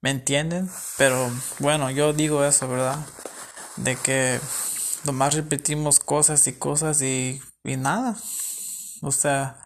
me 0.00 0.10
entienden. 0.10 0.70
Pero 0.96 1.30
bueno, 1.58 1.90
yo 1.90 2.12
digo 2.12 2.44
eso, 2.44 2.66
¿verdad? 2.68 2.98
De 3.76 3.96
que 3.96 4.40
nomás 5.04 5.34
repetimos 5.34 6.00
cosas 6.00 6.46
y 6.46 6.54
cosas 6.54 7.02
y, 7.02 7.42
y 7.62 7.76
nada. 7.76 8.16
O 9.02 9.12
sea, 9.12 9.58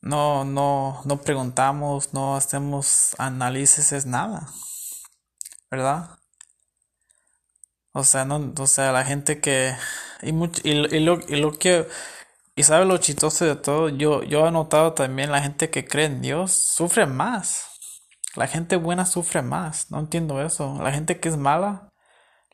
no, 0.00 0.44
no, 0.44 1.02
no 1.04 1.20
preguntamos, 1.22 2.12
no 2.12 2.36
hacemos 2.36 3.16
análisis, 3.18 3.92
es 3.92 4.06
nada. 4.06 4.48
¿Verdad? 5.72 6.18
O 7.94 8.04
sea, 8.04 8.24
no, 8.26 8.52
o 8.58 8.66
sea, 8.66 8.92
la 8.92 9.04
gente 9.04 9.40
que, 9.40 9.74
y, 10.22 10.32
mucho, 10.32 10.60
y, 10.64 10.70
y, 10.70 11.00
lo, 11.00 11.18
y 11.28 11.36
lo 11.36 11.52
que, 11.52 11.88
y 12.54 12.62
sabe 12.64 12.84
lo 12.84 12.98
chistoso 12.98 13.46
de 13.46 13.56
todo, 13.56 13.88
yo, 13.88 14.22
yo 14.22 14.46
he 14.46 14.50
notado 14.50 14.92
también 14.94 15.32
la 15.32 15.42
gente 15.42 15.70
que 15.70 15.86
cree 15.86 16.06
en 16.06 16.20
Dios 16.22 16.52
sufre 16.52 17.06
más. 17.06 17.68
La 18.36 18.46
gente 18.48 18.76
buena 18.76 19.06
sufre 19.06 19.42
más, 19.42 19.90
no 19.90 20.00
entiendo 20.00 20.42
eso. 20.42 20.78
La 20.82 20.92
gente 20.92 21.20
que 21.20 21.30
es 21.30 21.36
mala 21.38 21.88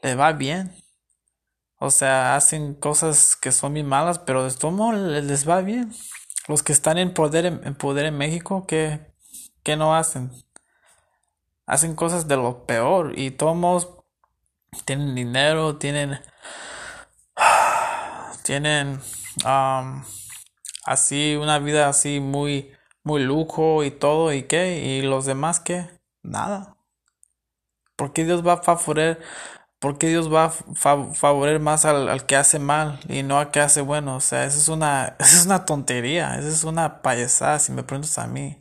le 0.03 0.15
va 0.15 0.33
bien. 0.33 0.75
O 1.81 1.91
sea, 1.91 2.37
hacen 2.37 2.75
cosas 2.75 3.37
que 3.37 3.53
son 3.53 3.73
muy 3.73 3.85
malas, 3.85 4.21
pero 4.21 4.45
de 4.45 4.57
todo 4.57 4.71
modo 4.73 4.93
les 4.93 5.49
va 5.49 5.61
bien. 5.63 5.93
Los 6.49 6.63
que 6.63 6.73
están 6.73 6.99
en 6.99 7.15
poder 7.15 7.47
en, 7.47 7.75
poder 7.77 8.07
en 8.07 8.17
México, 8.19 8.67
¿qué, 8.67 9.13
¿qué 9.65 9.77
no 9.77 9.97
hacen? 9.97 10.31
Hacen 11.69 11.95
cosas 11.95 12.27
de 12.27 12.37
lo 12.37 12.67
peor 12.67 13.13
y 13.17 13.31
todos 13.31 13.89
tienen 14.85 15.15
dinero, 15.15 15.77
tienen 15.77 16.19
tienen 18.43 19.01
así 20.85 21.37
una 21.37 21.61
vida 21.61 21.89
así 21.89 22.19
muy 22.19 22.73
muy 23.05 23.23
lujo 23.23 23.85
y 23.85 23.91
todo 23.91 24.33
y 24.33 24.43
qué 24.45 24.79
y 24.79 25.03
los 25.03 25.27
demás 25.27 25.61
qué 25.61 25.89
nada 26.23 26.77
¿por 27.95 28.13
qué 28.13 28.25
Dios 28.25 28.45
va 28.47 28.55
a 28.55 28.63
favorecer 28.63 29.23
¿Por 29.79 29.97
qué 29.97 30.09
Dios 30.09 30.33
va 30.33 30.47
a 30.47 30.51
favorecer 30.51 31.61
más 31.61 31.85
al, 31.85 32.27
que 32.27 32.35
hace 32.35 32.59
mal 32.59 32.99
y 33.09 33.23
no 33.23 33.39
al 33.39 33.53
que 33.53 33.61
hace 33.61 33.81
bueno? 33.81 34.17
O 34.17 34.21
sea, 34.21 34.45
eso 34.45 34.59
es 34.59 34.69
una, 34.69 35.17
eso 35.21 35.37
es 35.37 35.47
una 35.47 35.65
tontería, 35.67 36.37
eso 36.39 36.49
es 36.49 36.65
una 36.65 37.01
payasada 37.03 37.59
si 37.61 37.73
me 37.73 37.85
preguntas 37.85 38.19
a 38.19 38.27
mí. 38.27 38.59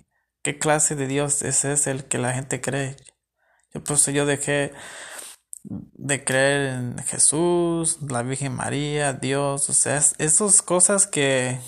¿Qué 0.48 0.58
clase 0.58 0.96
de 0.96 1.08
Dios 1.08 1.42
ese 1.42 1.74
es 1.74 1.88
el 1.88 2.06
que 2.06 2.18
la 2.18 2.32
gente 2.32 2.62
cree? 2.62 2.96
Yo 3.74 3.84
pues 3.84 4.06
yo 4.06 4.26
dejé 4.26 4.72
de 5.64 6.24
creer 6.24 6.68
en 6.70 6.98
Jesús, 7.00 7.98
la 8.02 8.24
Virgen 8.24 8.56
María, 8.56 9.12
Dios, 9.12 9.70
o 9.70 9.74
sea, 9.74 9.98
esas 9.98 10.62
cosas 10.62 11.06
que, 11.06 11.60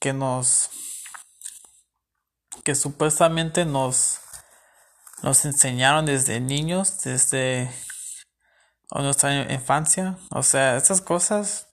que 0.00 0.12
nos, 0.12 0.68
que 2.62 2.74
supuestamente 2.74 3.64
nos, 3.64 4.20
nos 5.22 5.46
enseñaron 5.46 6.04
desde 6.04 6.38
niños, 6.38 7.00
desde 7.04 7.70
nuestra 8.90 9.50
infancia, 9.50 10.18
o 10.30 10.42
sea, 10.42 10.76
esas 10.76 11.00
cosas 11.00 11.68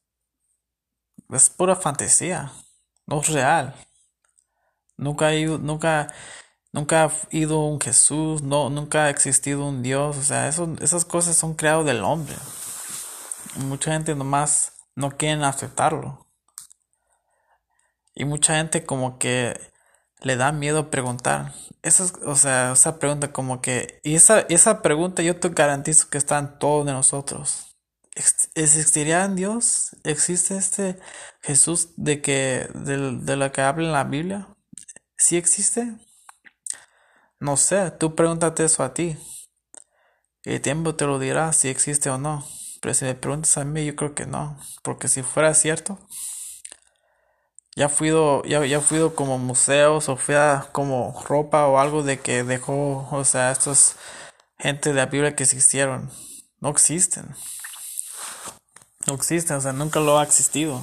es 1.30 1.50
pura 1.50 1.76
fantasía, 1.76 2.54
no 3.06 3.20
es 3.20 3.28
real. 3.28 3.76
Nunca, 4.96 5.32
nunca 5.32 6.14
Nunca 6.74 7.06
ha 7.06 7.12
ido 7.30 7.60
un 7.60 7.80
Jesús, 7.80 8.42
no, 8.42 8.72
nunca 8.72 9.06
ha 9.06 9.10
existido 9.12 9.64
un 9.68 9.84
Dios, 9.84 10.18
o 10.18 10.24
sea, 10.24 10.48
eso, 10.48 10.76
esas 10.82 11.06
cosas 11.06 11.38
son 11.38 11.54
creadas 11.54 11.86
del 11.86 12.04
hombre. 12.04 12.36
Mucha 13.58 13.92
gente 13.94 14.16
nomás 14.16 14.74
no 14.96 15.12
quieren 15.16 15.44
aceptarlo. 15.44 16.28
Y 18.16 18.26
mucha 18.26 18.56
gente 18.58 18.86
como 18.86 19.20
que 19.20 19.60
le 20.22 20.36
da 20.36 20.52
miedo 20.52 20.90
preguntar. 20.90 21.54
Eso 21.84 22.12
o 22.26 22.36
sea, 22.36 22.72
esa 22.74 22.98
pregunta 22.98 23.32
como 23.32 23.62
que... 23.62 24.00
Y 24.04 24.16
esa, 24.16 24.42
esa 24.42 24.82
pregunta 24.82 25.22
yo 25.22 25.40
te 25.40 25.50
garantizo 25.50 26.10
que 26.10 26.18
está 26.18 26.40
en 26.40 26.58
todos 26.58 26.88
de 26.88 26.94
nosotros. 26.94 27.76
¿Existiría 28.56 29.26
en 29.26 29.36
Dios? 29.36 29.96
¿Existe 30.04 30.58
este 30.58 31.00
Jesús 31.42 31.90
de 31.98 32.22
que 32.22 32.68
de, 32.74 33.18
de 33.22 33.36
lo 33.36 33.52
que 33.52 33.62
habla 33.62 33.86
en 33.88 33.94
la 33.94 34.04
Biblia? 34.04 34.48
¿Sí 35.18 35.38
existe? 35.38 35.98
No 37.44 37.58
sé, 37.58 37.92
tú 37.92 38.16
pregúntate 38.16 38.64
eso 38.64 38.84
a 38.84 38.94
ti. 38.94 39.18
El 40.44 40.62
tiempo 40.62 40.96
te 40.96 41.06
lo 41.06 41.20
dirá 41.20 41.52
si 41.52 41.68
existe 41.68 42.10
o 42.10 42.18
no. 42.18 42.48
Pero 42.82 42.94
si 42.94 43.04
me 43.04 43.16
preguntas 43.16 43.58
a 43.58 43.66
mí, 43.66 43.86
yo 43.86 43.98
creo 43.98 44.16
que 44.16 44.26
no. 44.26 44.58
Porque 44.82 45.10
si 45.10 45.24
fuera 45.24 45.54
cierto, 45.54 46.00
ya 47.76 47.90
fui 47.90 48.14
ya, 48.46 48.66
ya 48.66 48.80
fui 48.80 49.12
como 49.14 49.40
museos 49.40 50.08
o 50.08 50.16
fui 50.16 50.36
a 50.36 50.70
como 50.72 51.22
ropa 51.28 51.68
o 51.68 51.80
algo 51.80 52.02
de 52.02 52.18
que 52.18 52.46
dejó, 52.46 53.10
o 53.12 53.26
sea, 53.26 53.52
estos 53.52 53.98
gente 54.58 54.92
de 54.92 54.96
la 54.96 55.08
Biblia 55.08 55.36
que 55.36 55.44
existieron. 55.44 56.10
No 56.62 56.70
existen. 56.70 57.36
No 59.06 59.16
existen, 59.16 59.58
o 59.58 59.62
sea, 59.62 59.74
nunca 59.74 60.00
lo 60.00 60.18
ha 60.18 60.24
existido. 60.24 60.82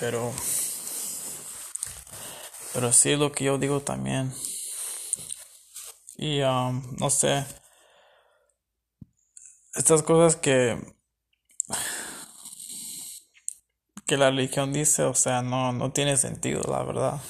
Pero 0.00 0.32
pero 2.74 2.92
sí 2.92 3.16
lo 3.16 3.32
que 3.32 3.44
yo 3.44 3.58
digo 3.58 3.80
también. 3.80 4.32
Y 6.16 6.42
um, 6.42 6.96
no 6.98 7.10
sé. 7.10 7.44
Estas 9.74 10.02
cosas 10.02 10.36
que 10.36 10.78
que 14.06 14.16
la 14.16 14.30
religión 14.30 14.72
dice, 14.72 15.02
o 15.02 15.14
sea, 15.14 15.42
no, 15.42 15.72
no 15.72 15.92
tiene 15.92 16.16
sentido, 16.16 16.62
la 16.62 16.82
verdad. 16.82 17.20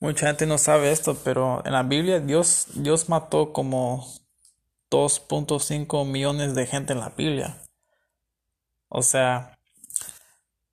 Mucha 0.00 0.26
gente 0.26 0.46
no 0.46 0.58
sabe 0.58 0.92
esto, 0.92 1.16
pero 1.24 1.64
en 1.64 1.72
la 1.72 1.82
Biblia 1.82 2.20
Dios, 2.20 2.66
Dios 2.74 3.08
mató 3.08 3.52
como 3.52 4.04
2.5 4.90 6.04
millones 6.04 6.54
de 6.54 6.66
gente 6.66 6.92
en 6.92 7.00
la 7.00 7.08
Biblia. 7.10 7.62
O 8.88 9.02
sea, 9.02 9.51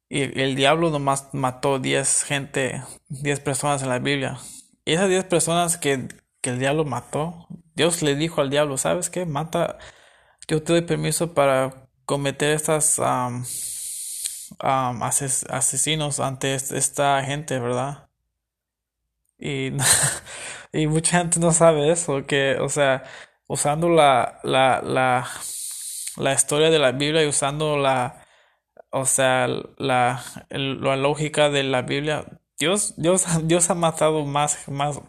y 0.09 0.41
el 0.41 0.55
diablo 0.55 0.89
nomás 0.89 1.29
mató 1.33 1.77
10 1.77 2.23
gente, 2.23 2.83
10 3.09 3.39
personas 3.41 3.83
en 3.83 3.89
la 3.89 3.99
Biblia. 3.99 4.39
Y 4.83 4.93
esas 4.93 5.07
10 5.07 5.25
personas 5.25 5.77
que, 5.77 6.07
que, 6.41 6.49
el 6.49 6.59
diablo 6.59 6.83
mató, 6.83 7.47
Dios 7.75 8.01
le 8.01 8.15
dijo 8.15 8.41
al 8.41 8.49
diablo, 8.49 8.77
¿sabes 8.77 9.11
qué? 9.11 9.27
Mata, 9.27 9.77
yo 10.47 10.63
te 10.63 10.73
doy 10.73 10.81
permiso 10.81 11.35
para 11.35 11.87
cometer 12.05 12.55
estas 12.55 12.97
um, 12.97 13.43
asesinos 14.59 16.19
ante 16.19 16.55
esta 16.55 17.23
gente, 17.23 17.59
¿verdad? 17.59 18.09
Y, 19.37 19.73
y 20.73 20.87
mucha 20.87 21.19
gente 21.19 21.39
no 21.39 21.51
sabe 21.53 21.91
eso, 21.91 22.25
que, 22.25 22.57
o 22.59 22.69
sea, 22.69 23.03
usando 23.47 23.89
la, 23.89 24.39
la, 24.43 24.81
la, 24.83 25.27
la 26.17 26.33
historia 26.33 26.71
de 26.71 26.79
la 26.79 26.93
Biblia 26.93 27.23
y 27.23 27.27
usando 27.27 27.77
la 27.77 28.25
o 28.91 29.05
sea, 29.05 29.47
la, 29.77 30.23
lógica 30.49 31.49
de 31.49 31.63
la 31.63 31.81
Biblia, 31.83 32.25
Dios, 32.57 32.93
Dios, 32.97 33.25
Dios 33.47 33.69
ha 33.69 33.75
matado 33.75 34.25
más, 34.25 34.67
más, 34.67 35.01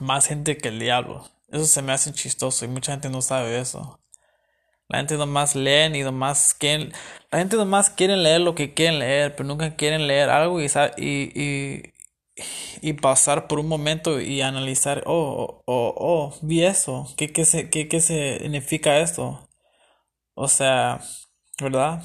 más 0.00 0.26
gente 0.26 0.56
que 0.58 0.68
el 0.68 0.78
diablo. 0.78 1.28
Eso 1.48 1.64
se 1.66 1.82
me 1.82 1.92
hace 1.92 2.12
chistoso 2.12 2.64
y 2.64 2.68
mucha 2.68 2.92
gente 2.92 3.10
no 3.10 3.22
sabe 3.22 3.58
eso. 3.60 4.00
La 4.88 4.98
gente 4.98 5.16
nomás 5.16 5.54
leen 5.54 5.94
y 5.94 6.02
nomás 6.02 6.54
quieren, 6.54 6.92
la 7.30 7.38
gente 7.38 7.56
nomás 7.56 7.90
quiere 7.90 8.16
leer 8.16 8.40
lo 8.40 8.54
que 8.56 8.74
quieren 8.74 8.98
leer, 8.98 9.36
pero 9.36 9.48
nunca 9.48 9.76
quieren 9.76 10.06
leer 10.08 10.30
algo 10.30 10.60
y, 10.60 10.66
y, 10.96 11.32
y, 11.40 11.94
y 12.82 12.92
pasar 12.94 13.46
por 13.48 13.60
un 13.60 13.68
momento 13.68 14.20
y 14.20 14.40
analizar, 14.42 15.04
oh, 15.06 15.62
oh, 15.66 15.94
oh, 15.96 16.38
vi 16.42 16.64
eso, 16.64 17.08
¿qué, 17.16 17.32
qué, 17.32 17.44
se, 17.44 17.70
qué, 17.70 17.88
qué 17.88 18.00
significa 18.00 18.98
esto? 18.98 19.48
O 20.34 20.48
sea, 20.48 21.00
¿verdad? 21.60 22.02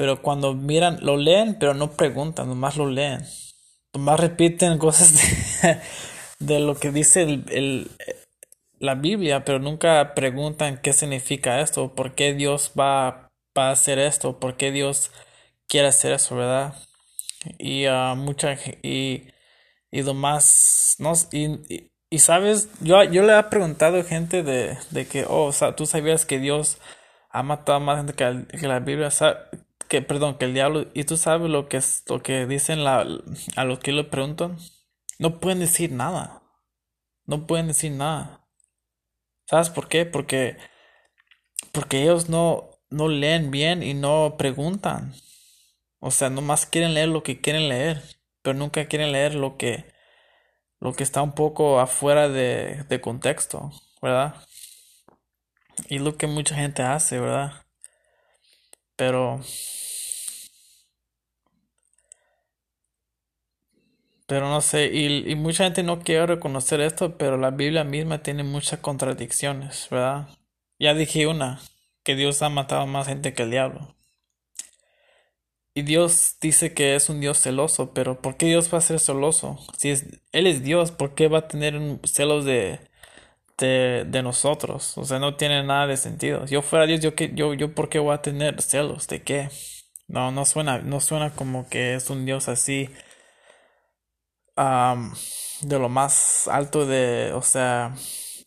Pero 0.00 0.22
cuando 0.22 0.54
miran, 0.54 0.96
lo 1.02 1.18
leen, 1.18 1.58
pero 1.58 1.74
no 1.74 1.92
preguntan, 1.92 2.48
nomás 2.48 2.78
lo 2.78 2.88
leen. 2.88 3.20
Nomás 3.92 4.18
repiten 4.18 4.78
cosas 4.78 5.12
de, 6.38 6.58
lo 6.60 6.74
que 6.80 6.90
dice 6.90 7.20
el, 7.20 7.90
la 8.78 8.94
Biblia, 8.94 9.44
pero 9.44 9.58
nunca 9.58 10.14
preguntan 10.14 10.80
qué 10.80 10.94
significa 10.94 11.60
esto, 11.60 11.94
por 11.94 12.14
qué 12.14 12.32
Dios 12.32 12.72
va, 12.80 13.28
a 13.54 13.70
hacer 13.70 13.98
esto, 13.98 14.40
por 14.40 14.56
qué 14.56 14.72
Dios 14.72 15.10
quiere 15.68 15.88
hacer 15.88 16.12
eso, 16.12 16.34
¿verdad? 16.34 16.74
Y 17.58 17.86
uh, 17.86 18.16
mucha 18.16 18.56
y, 18.82 19.24
y 19.90 20.00
nomás, 20.00 20.96
no, 20.98 21.12
y, 21.30 21.90
y, 22.08 22.18
sabes, 22.20 22.70
yo, 22.80 23.04
yo 23.04 23.22
le 23.22 23.38
he 23.38 23.42
preguntado 23.42 24.00
a 24.00 24.04
gente 24.04 24.42
de, 24.42 24.78
de 24.92 25.06
que, 25.06 25.26
oh, 25.28 25.44
o 25.44 25.52
sea, 25.52 25.76
tú 25.76 25.84
sabías 25.84 26.24
que 26.24 26.38
Dios 26.38 26.78
ha 27.28 27.42
matado 27.42 27.80
más 27.80 27.98
gente 27.98 28.14
que, 28.14 28.58
que 28.58 28.66
la 28.66 28.80
Biblia, 28.80 29.10
que, 29.90 30.02
perdón, 30.02 30.38
que 30.38 30.44
el 30.44 30.54
diablo, 30.54 30.86
y 30.94 31.02
tú 31.02 31.16
sabes 31.16 31.50
lo 31.50 31.68
que 31.68 31.78
es, 31.78 32.04
lo 32.08 32.22
que 32.22 32.46
dicen 32.46 32.84
la, 32.84 33.04
a 33.56 33.64
los 33.64 33.80
que 33.80 33.90
le 33.90 34.04
preguntan, 34.04 34.56
no 35.18 35.40
pueden 35.40 35.58
decir 35.58 35.90
nada, 35.90 36.44
no 37.26 37.48
pueden 37.48 37.66
decir 37.66 37.90
nada. 37.90 38.46
¿Sabes 39.46 39.68
por 39.68 39.88
qué? 39.88 40.06
Porque, 40.06 40.56
porque 41.72 42.02
ellos 42.02 42.28
no, 42.28 42.70
no 42.88 43.08
leen 43.08 43.50
bien 43.50 43.82
y 43.82 43.94
no 43.94 44.36
preguntan. 44.38 45.12
O 45.98 46.12
sea, 46.12 46.30
nomás 46.30 46.66
quieren 46.66 46.94
leer 46.94 47.08
lo 47.08 47.24
que 47.24 47.40
quieren 47.40 47.68
leer, 47.68 48.00
pero 48.42 48.56
nunca 48.56 48.86
quieren 48.86 49.10
leer 49.10 49.34
lo 49.34 49.56
que, 49.56 49.92
lo 50.78 50.92
que 50.92 51.02
está 51.02 51.20
un 51.20 51.32
poco 51.32 51.80
afuera 51.80 52.28
de, 52.28 52.84
de 52.88 53.00
contexto, 53.00 53.72
¿verdad? 54.00 54.36
Y 55.88 55.98
lo 55.98 56.16
que 56.16 56.28
mucha 56.28 56.54
gente 56.54 56.82
hace, 56.84 57.18
¿verdad? 57.18 57.66
Pero 58.94 59.40
Pero 64.30 64.48
no 64.48 64.60
sé, 64.60 64.86
y, 64.94 65.34
mucha 65.34 65.64
gente 65.64 65.82
no 65.82 65.98
quiere 66.02 66.24
reconocer 66.24 66.80
esto, 66.80 67.18
pero 67.18 67.36
la 67.36 67.50
Biblia 67.50 67.82
misma 67.82 68.22
tiene 68.22 68.44
muchas 68.44 68.78
contradicciones, 68.78 69.88
¿verdad? 69.90 70.28
Ya 70.78 70.94
dije 70.94 71.26
una, 71.26 71.60
que 72.04 72.14
Dios 72.14 72.40
ha 72.42 72.48
matado 72.48 72.86
más 72.86 73.08
gente 73.08 73.34
que 73.34 73.42
el 73.42 73.50
diablo. 73.50 73.96
Y 75.74 75.82
Dios 75.82 76.36
dice 76.40 76.74
que 76.74 76.94
es 76.94 77.08
un 77.08 77.18
Dios 77.18 77.38
celoso, 77.40 77.92
pero 77.92 78.22
¿por 78.22 78.36
qué 78.36 78.46
Dios 78.46 78.72
va 78.72 78.78
a 78.78 78.82
ser 78.82 79.00
celoso? 79.00 79.58
Si 79.76 79.90
es, 79.90 80.06
Él 80.30 80.46
es 80.46 80.62
Dios, 80.62 80.92
¿por 80.92 81.16
qué 81.16 81.26
va 81.26 81.38
a 81.38 81.48
tener 81.48 81.98
celos 82.04 82.44
de, 82.44 82.78
de, 83.58 84.04
de, 84.06 84.22
nosotros? 84.22 84.96
O 84.96 85.04
sea, 85.06 85.18
no 85.18 85.34
tiene 85.34 85.64
nada 85.64 85.88
de 85.88 85.96
sentido. 85.96 86.46
Yo 86.46 86.62
fuera 86.62 86.86
Dios, 86.86 87.00
yo, 87.00 87.10
yo, 87.16 87.54
yo 87.54 87.74
¿por 87.74 87.88
qué 87.88 87.98
voy 87.98 88.14
a 88.14 88.22
tener 88.22 88.62
celos? 88.62 89.08
¿De 89.08 89.24
qué? 89.24 89.48
No, 90.06 90.30
no 90.30 90.44
suena, 90.44 90.78
no 90.78 91.00
suena 91.00 91.34
como 91.34 91.68
que 91.68 91.94
es 91.94 92.10
un 92.10 92.24
Dios 92.26 92.48
así 92.48 92.90
de 95.62 95.78
lo 95.78 95.88
más 95.88 96.48
alto 96.48 96.86
de, 96.86 97.32
o 97.34 97.42
sea, 97.42 97.94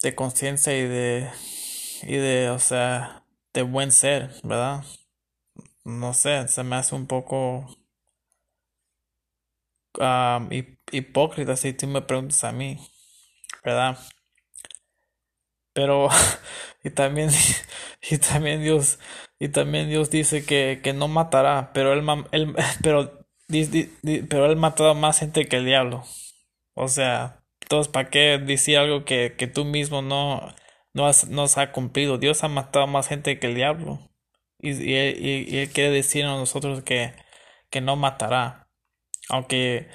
de 0.02 0.16
conciencia 0.16 0.78
y 0.78 0.88
de, 0.88 1.30
y 2.04 2.16
de, 2.18 2.50
o 2.50 2.60
sea, 2.60 3.26
de 3.54 3.64
buen 3.64 3.92
ser, 3.92 4.32
¿verdad? 4.44 4.84
No 5.86 6.14
sé, 6.14 6.48
se 6.48 6.64
me 6.64 6.76
hace 6.76 6.96
un 6.96 7.08
poco 7.08 7.68
hipócrita 10.92 11.56
si 11.56 11.74
tú 11.74 11.88
me 11.88 12.02
preguntas 12.02 12.44
a 12.44 12.52
mí, 12.52 12.80
¿verdad? 13.64 13.98
Pero, 15.74 16.10
y 16.84 16.90
también, 16.92 17.30
y 18.10 18.18
también 18.18 18.62
Dios, 18.62 19.00
y 19.40 19.50
también 19.50 19.90
Dios 19.90 20.10
dice 20.10 20.46
que, 20.46 20.82
que 20.84 20.94
no 20.94 21.08
matará, 21.08 21.72
pero 21.74 21.94
él, 21.94 22.04
él 22.32 22.56
pero 22.84 23.23
pero 24.30 24.46
él 24.46 24.56
mató 24.58 24.88
a 24.90 24.94
más 24.94 25.20
gente 25.20 25.48
que 25.48 25.58
el 25.58 25.66
diablo. 25.66 26.04
O 26.76 26.88
sea, 26.88 27.44
entonces, 27.62 27.92
¿para 27.92 28.10
qué 28.10 28.38
decir 28.40 28.78
algo 28.78 29.06
que, 29.06 29.36
que 29.38 29.48
tú 29.48 29.66
mismo 29.66 30.02
no, 30.02 30.54
no, 30.94 31.08
has, 31.08 31.28
no 31.30 31.44
has 31.44 31.56
cumplido? 31.74 32.18
Dios 32.18 32.44
ha 32.44 32.48
matado 32.50 32.86
a 32.86 32.88
más 32.88 33.08
gente 33.08 33.40
que 33.40 33.48
el 33.48 33.56
diablo. 33.56 34.00
Y, 34.60 34.72
y, 34.72 35.48
y, 35.50 35.58
él 35.60 35.70
quiere 35.72 35.92
decir 35.92 36.26
a 36.26 36.30
nosotros 36.38 36.84
que, 36.84 37.14
que 37.70 37.82
no 37.82 37.96
matará. 37.96 38.70
Aunque, 39.30 39.90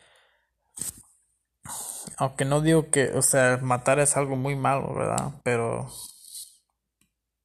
aunque 2.17 2.45
no 2.45 2.61
digo 2.61 2.91
que, 2.91 3.11
o 3.15 3.23
sea, 3.23 3.59
matar 3.63 3.99
es 4.01 4.17
algo 4.17 4.37
muy 4.37 4.57
malo, 4.57 4.95
¿verdad? 4.95 5.41
Pero, 5.45 5.91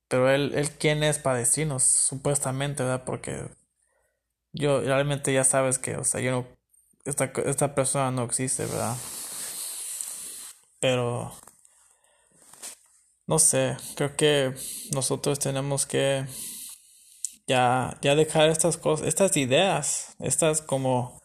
pero 0.07 0.29
él, 0.31 0.53
él 0.55 0.71
quién 0.71 1.03
es 1.03 1.19
para 1.19 1.37
decirnos, 1.37 1.83
supuestamente, 1.83 2.83
¿verdad? 2.83 3.03
Porque 3.05 3.45
yo 4.53 4.81
realmente 4.81 5.33
ya 5.33 5.43
sabes 5.43 5.79
que, 5.79 5.97
o 5.97 6.03
sea, 6.03 6.21
yo 6.21 6.31
no, 6.31 6.47
esta, 7.05 7.25
esta 7.45 7.75
persona 7.75 8.11
no 8.11 8.23
existe, 8.23 8.65
¿verdad? 8.65 8.95
Pero, 10.79 11.33
no 13.27 13.39
sé, 13.39 13.77
creo 13.95 14.15
que 14.15 14.53
nosotros 14.93 15.39
tenemos 15.39 15.85
que 15.85 16.25
ya, 17.47 17.97
ya 18.01 18.15
dejar 18.15 18.49
estas 18.49 18.77
cosas, 18.77 19.07
estas 19.07 19.35
ideas, 19.37 20.15
estas 20.19 20.61
como 20.61 21.21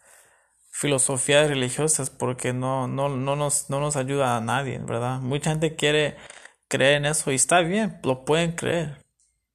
filosofías 0.70 1.48
religiosas, 1.48 2.10
porque 2.10 2.52
no, 2.52 2.88
no, 2.88 3.08
no 3.08 3.36
nos, 3.36 3.68
no 3.70 3.80
nos 3.80 3.96
ayuda 3.96 4.36
a 4.36 4.40
nadie, 4.40 4.78
¿verdad? 4.78 5.20
Mucha 5.20 5.50
gente 5.50 5.76
quiere 5.76 6.16
creer 6.68 6.98
en 6.98 7.06
eso 7.06 7.32
y 7.32 7.34
está 7.34 7.60
bien, 7.60 8.00
lo 8.04 8.24
pueden 8.24 8.52
creer. 8.52 9.04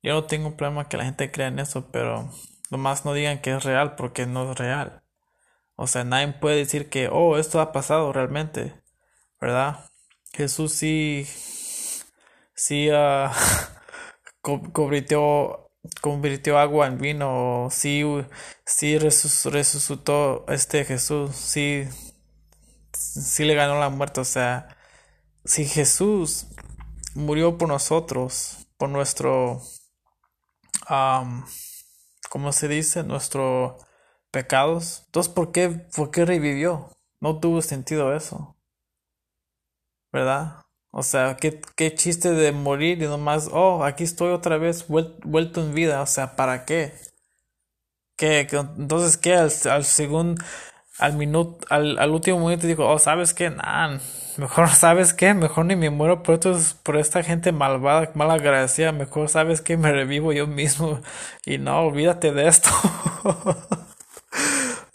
Yo 0.04 0.14
no 0.14 0.26
tengo 0.26 0.50
un 0.50 0.58
problema 0.58 0.90
que 0.90 0.98
la 0.98 1.06
gente 1.06 1.32
crea 1.32 1.48
en 1.48 1.60
eso, 1.60 1.90
pero 1.92 2.30
nomás 2.74 3.06
no 3.06 3.14
digan 3.14 3.40
que 3.40 3.56
es 3.56 3.64
real 3.64 3.96
porque 3.96 4.26
no 4.26 4.52
es 4.52 4.58
real. 4.58 5.04
O 5.76 5.88
sea, 5.88 6.04
nadie 6.04 6.34
puede 6.34 6.58
decir 6.58 6.90
que, 6.90 7.08
oh, 7.12 7.38
esto 7.38 7.62
ha 7.62 7.72
pasado 7.72 8.12
realmente, 8.14 8.74
¿verdad? 9.40 9.90
Jesús 10.34 10.74
sí, 10.74 11.28
sí 12.56 12.90
uh, 12.92 13.30
convirtió, 14.74 15.72
convirtió 16.02 16.58
agua 16.60 16.88
en 16.88 16.98
vino, 16.98 17.68
sí, 17.72 18.04
sí 18.66 18.98
resucitó 18.98 20.46
este 20.48 20.86
Jesús, 20.86 21.36
sí, 21.36 21.88
sí 22.94 23.46
le 23.46 23.56
ganó 23.56 23.80
la 23.80 23.90
muerte, 23.90 24.22
o 24.22 24.26
sea, 24.26 24.78
si 25.46 25.66
Jesús 25.66 26.48
murió 27.16 27.58
por 27.58 27.68
nosotros, 27.68 28.68
por 28.78 28.90
nuestro, 28.90 29.62
um, 30.90 31.46
¿cómo 32.34 32.52
se 32.52 32.68
dice? 32.68 33.04
Nuestro 33.04 33.78
pecados. 34.32 35.04
Entonces, 35.06 35.32
¿por 35.32 35.52
qué, 35.52 35.70
por 35.70 36.10
qué 36.10 36.26
revivió? 36.26 36.90
No 37.22 37.40
tuvo 37.40 37.62
sentido 37.62 38.16
eso. 38.16 38.56
¿Verdad? 40.12 40.64
O 40.90 41.04
sea, 41.04 41.38
¿qué, 41.38 41.62
qué 41.76 41.94
chiste 41.94 42.32
de 42.32 42.52
morir 42.52 43.04
y 43.04 43.06
nomás, 43.06 43.50
oh, 43.54 43.84
aquí 43.84 44.04
estoy 44.04 44.34
otra 44.34 44.58
vez 44.58 44.88
vuelto 44.88 45.62
en 45.62 45.76
vida. 45.76 46.02
O 46.02 46.08
sea, 46.08 46.36
¿para 46.36 46.66
qué? 46.66 46.96
¿Qué? 48.18 48.48
Entonces, 48.80 49.16
¿qué? 49.18 49.36
Al, 49.36 49.52
al 49.70 49.86
segundo, 49.86 50.42
al 51.04 51.18
minuto, 51.18 51.66
al, 51.70 52.00
al 52.00 52.12
último 52.12 52.40
momento 52.40 52.66
dijo, 52.66 52.88
oh, 52.88 52.98
¿sabes 52.98 53.34
qué? 53.34 53.50
Nah, 53.50 53.98
mejor, 54.38 54.70
¿sabes 54.76 55.14
qué? 55.14 55.34
Mejor 55.34 55.66
ni 55.66 55.76
me 55.76 55.90
muero 55.90 56.24
por, 56.24 56.40
por 56.82 56.98
esta 56.98 57.24
gente 57.24 57.52
malvada, 57.52 58.10
mal 58.16 58.32
agradecida. 58.32 58.94
Mejor, 58.94 59.28
¿sabes 59.28 59.62
qué? 59.62 59.76
Me 59.76 59.92
revivo 59.92 60.32
yo 60.32 60.48
mismo. 60.48 61.02
Y 61.46 61.58
no, 61.58 61.82
olvídate 61.82 62.32
de 62.32 62.48
esto. 62.48 62.70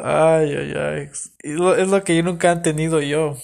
Ay, 0.00 0.54
ay, 0.54 0.74
ay. 0.76 1.10
Es 1.42 1.88
lo, 1.88 2.04
que 2.04 2.16
yo 2.16 2.22
nunca 2.22 2.52
he 2.52 2.56
tenido 2.56 3.00
yo. 3.00 3.36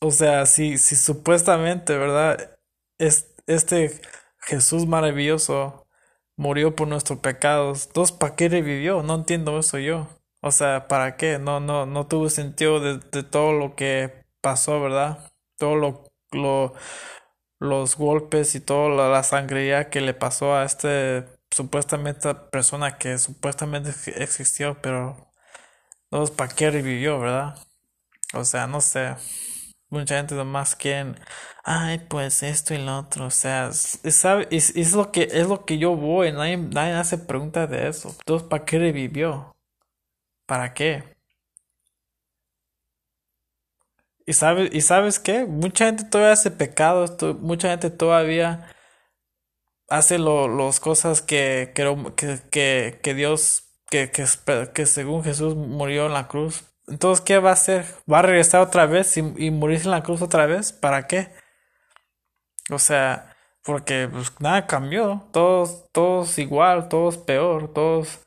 O 0.00 0.10
sea, 0.10 0.44
si, 0.46 0.78
si 0.78 0.96
supuestamente, 0.96 1.96
¿verdad? 1.96 2.58
Es, 2.98 3.32
este 3.46 4.00
Jesús 4.40 4.86
maravilloso 4.86 5.86
murió 6.36 6.74
por 6.74 6.88
nuestros 6.88 7.20
pecados. 7.20 7.86
Entonces, 7.86 8.16
¿para 8.16 8.34
qué 8.36 8.48
revivió? 8.48 9.02
No 9.04 9.14
entiendo 9.14 9.58
eso 9.58 9.78
yo. 9.78 10.08
O 10.40 10.50
sea, 10.52 10.88
¿para 10.88 11.16
qué? 11.16 11.38
No, 11.38 11.60
no, 11.60 11.86
no 11.86 12.06
tuvo 12.06 12.28
sentido 12.30 12.80
de, 12.80 13.22
todo 13.24 13.52
lo 13.52 13.76
que 13.76 14.24
pasó, 14.40 14.80
¿verdad? 14.80 15.32
Todo 15.58 15.76
lo, 15.76 16.04
lo 16.32 16.74
los 17.60 17.96
golpes 17.96 18.54
y 18.54 18.60
toda 18.60 18.88
la, 18.90 19.08
la 19.08 19.22
sangría 19.22 19.90
que 19.90 20.00
le 20.00 20.14
pasó 20.14 20.54
a 20.56 20.64
este 20.64 21.26
supuestamente 21.50 22.34
persona 22.34 22.98
que 22.98 23.18
supuestamente 23.18 23.90
existió, 24.16 24.80
pero 24.82 25.32
no, 26.10 26.24
¿para 26.26 26.54
qué 26.54 26.70
revivió, 26.70 27.20
verdad? 27.20 27.56
O 28.34 28.44
sea, 28.44 28.66
no 28.66 28.80
sé. 28.80 29.16
Mucha 29.90 30.16
gente 30.16 30.34
nomás 30.36 30.76
quieren, 30.76 31.16
ay, 31.64 31.98
pues 32.08 32.42
esto 32.44 32.74
y 32.74 32.78
lo 32.78 32.98
otro. 32.98 33.26
O 33.26 33.30
sea, 33.30 33.68
es, 33.68 34.00
es, 34.04 34.92
lo 34.94 35.10
que 35.12 35.28
es 35.32 35.48
lo 35.48 35.64
que 35.64 35.78
yo 35.78 35.96
voy. 35.96 36.32
Nadie, 36.32 36.56
nadie 36.56 36.92
hace 36.94 37.18
preguntas 37.18 37.68
de 37.70 37.88
eso. 37.88 38.14
Entonces, 38.20 38.48
¿para 38.48 38.64
qué 38.64 38.78
revivió? 38.78 39.52
¿Para 40.50 40.74
qué? 40.74 41.04
Y 44.26 44.32
sabes, 44.32 44.70
y 44.74 44.80
sabes 44.80 45.20
qué? 45.20 45.44
Mucha 45.44 45.86
gente 45.86 46.02
todavía 46.02 46.32
hace 46.32 46.50
pecados, 46.50 47.16
mucha 47.38 47.68
gente 47.70 47.88
todavía 47.88 48.66
hace 49.88 50.18
las 50.18 50.80
cosas 50.80 51.22
que, 51.22 51.70
que, 51.72 52.40
que, 52.50 52.98
que 53.00 53.14
Dios 53.14 53.62
que, 53.88 54.10
que, 54.10 54.24
que 54.74 54.86
según 54.86 55.22
Jesús 55.22 55.54
murió 55.54 56.06
en 56.06 56.14
la 56.14 56.26
cruz. 56.26 56.64
Entonces, 56.88 57.24
¿qué 57.24 57.38
va 57.38 57.50
a 57.50 57.52
hacer? 57.52 57.84
¿Va 58.12 58.18
a 58.18 58.22
regresar 58.22 58.60
otra 58.60 58.86
vez 58.86 59.16
y, 59.18 59.20
y 59.36 59.52
morirse 59.52 59.84
en 59.84 59.92
la 59.92 60.02
cruz 60.02 60.20
otra 60.20 60.46
vez? 60.46 60.72
¿Para 60.72 61.06
qué? 61.06 61.32
O 62.72 62.80
sea, 62.80 63.36
porque 63.62 64.08
pues, 64.10 64.32
nada 64.40 64.66
cambió. 64.66 65.28
Todos, 65.32 65.84
todos 65.92 66.38
igual, 66.40 66.88
todos 66.88 67.18
peor, 67.18 67.72
todos... 67.72 68.26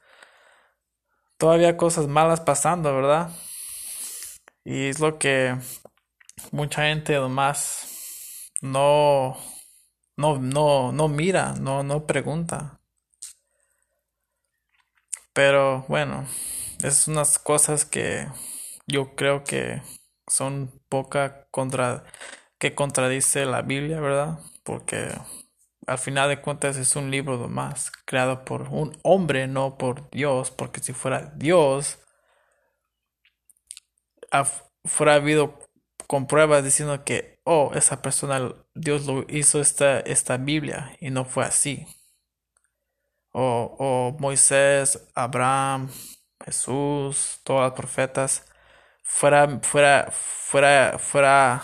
Todavía 1.43 1.75
cosas 1.75 2.07
malas 2.07 2.39
pasando, 2.39 2.95
¿verdad? 2.95 3.29
Y 4.63 4.87
es 4.87 5.01
lo 5.01 5.19
que 5.19 5.57
mucha 6.53 6.83
gente 6.83 7.15
nomás 7.15 8.49
no, 8.61 9.35
no, 10.15 10.37
no, 10.37 10.93
no 10.93 11.09
mira, 11.09 11.51
no, 11.59 11.83
no 11.83 12.07
pregunta. 12.07 12.79
Pero 15.33 15.83
bueno, 15.89 16.25
es 16.81 17.09
unas 17.09 17.37
cosas 17.39 17.83
que 17.83 18.25
yo 18.87 19.13
creo 19.13 19.43
que 19.43 19.81
son 20.27 20.71
poca 20.87 21.49
contra 21.51 22.05
que 22.57 22.73
contradice 22.73 23.45
la 23.45 23.63
Biblia, 23.63 23.99
¿verdad? 23.99 24.39
Porque 24.63 25.09
al 25.87 25.97
final 25.97 26.29
de 26.29 26.41
cuentas 26.41 26.77
es 26.77 26.95
un 26.95 27.11
libro 27.11 27.47
más 27.49 27.91
creado 28.05 28.45
por 28.45 28.63
un 28.69 28.97
hombre, 29.03 29.47
no 29.47 29.77
por 29.77 30.09
Dios, 30.11 30.51
porque 30.51 30.81
si 30.81 30.93
fuera 30.93 31.31
Dios, 31.35 31.99
fuera 34.85 35.15
habido 35.15 35.59
con 36.07 36.27
pruebas 36.27 36.63
diciendo 36.63 37.03
que, 37.03 37.39
oh, 37.43 37.71
esa 37.75 38.01
persona, 38.01 38.53
Dios 38.73 39.05
lo 39.05 39.25
hizo 39.29 39.61
esta, 39.61 39.99
esta 40.01 40.37
Biblia 40.37 40.95
y 40.99 41.09
no 41.09 41.25
fue 41.25 41.45
así 41.45 41.87
o, 43.33 43.75
o 43.79 44.17
Moisés, 44.19 44.99
Abraham, 45.15 45.89
Jesús, 46.45 47.39
todos 47.43 47.61
los 47.63 47.73
profetas, 47.73 48.45
fuera, 49.03 49.59
fuera, 49.61 50.09
fuera, 50.11 50.97
fuera 50.99 51.63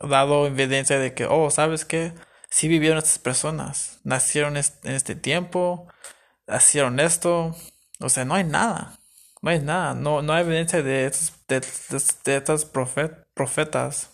dado 0.00 0.46
evidencia 0.46 0.98
de 0.98 1.14
que, 1.14 1.26
oh, 1.26 1.50
¿sabes 1.50 1.84
qué? 1.84 2.12
Sí 2.54 2.68
vivieron 2.68 2.98
estas 2.98 3.18
personas, 3.18 3.98
nacieron 4.04 4.56
en 4.56 4.64
este 4.84 5.16
tiempo, 5.16 5.88
hicieron 6.46 7.00
esto, 7.00 7.56
o 7.98 8.08
sea, 8.08 8.24
no 8.24 8.34
hay 8.34 8.44
nada, 8.44 9.00
no 9.42 9.50
hay 9.50 9.58
nada, 9.58 9.94
no, 9.94 10.22
no 10.22 10.32
hay 10.32 10.44
evidencia 10.44 10.80
de 10.80 11.06
estos, 11.06 11.32
de, 11.48 11.60
de, 11.60 12.36
estos 12.36 12.64
profetas. 13.34 14.10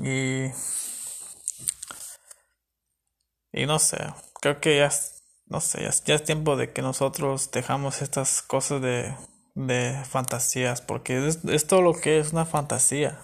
Y 0.00 0.52
y 3.52 3.66
no 3.66 3.80
sé, 3.80 3.98
creo 4.40 4.60
que 4.60 4.76
ya, 4.78 4.90
no 5.46 5.60
sé, 5.60 5.82
ya, 5.82 6.14
es 6.14 6.22
tiempo 6.22 6.56
de 6.56 6.72
que 6.72 6.80
nosotros 6.80 7.50
dejamos 7.50 8.02
estas 8.02 8.40
cosas 8.40 8.80
de, 8.82 9.16
de 9.56 10.00
fantasías, 10.08 10.80
porque 10.80 11.26
es, 11.26 11.66
todo 11.66 11.82
lo 11.82 11.94
que 11.94 12.20
es 12.20 12.32
una 12.32 12.46
fantasía. 12.46 13.20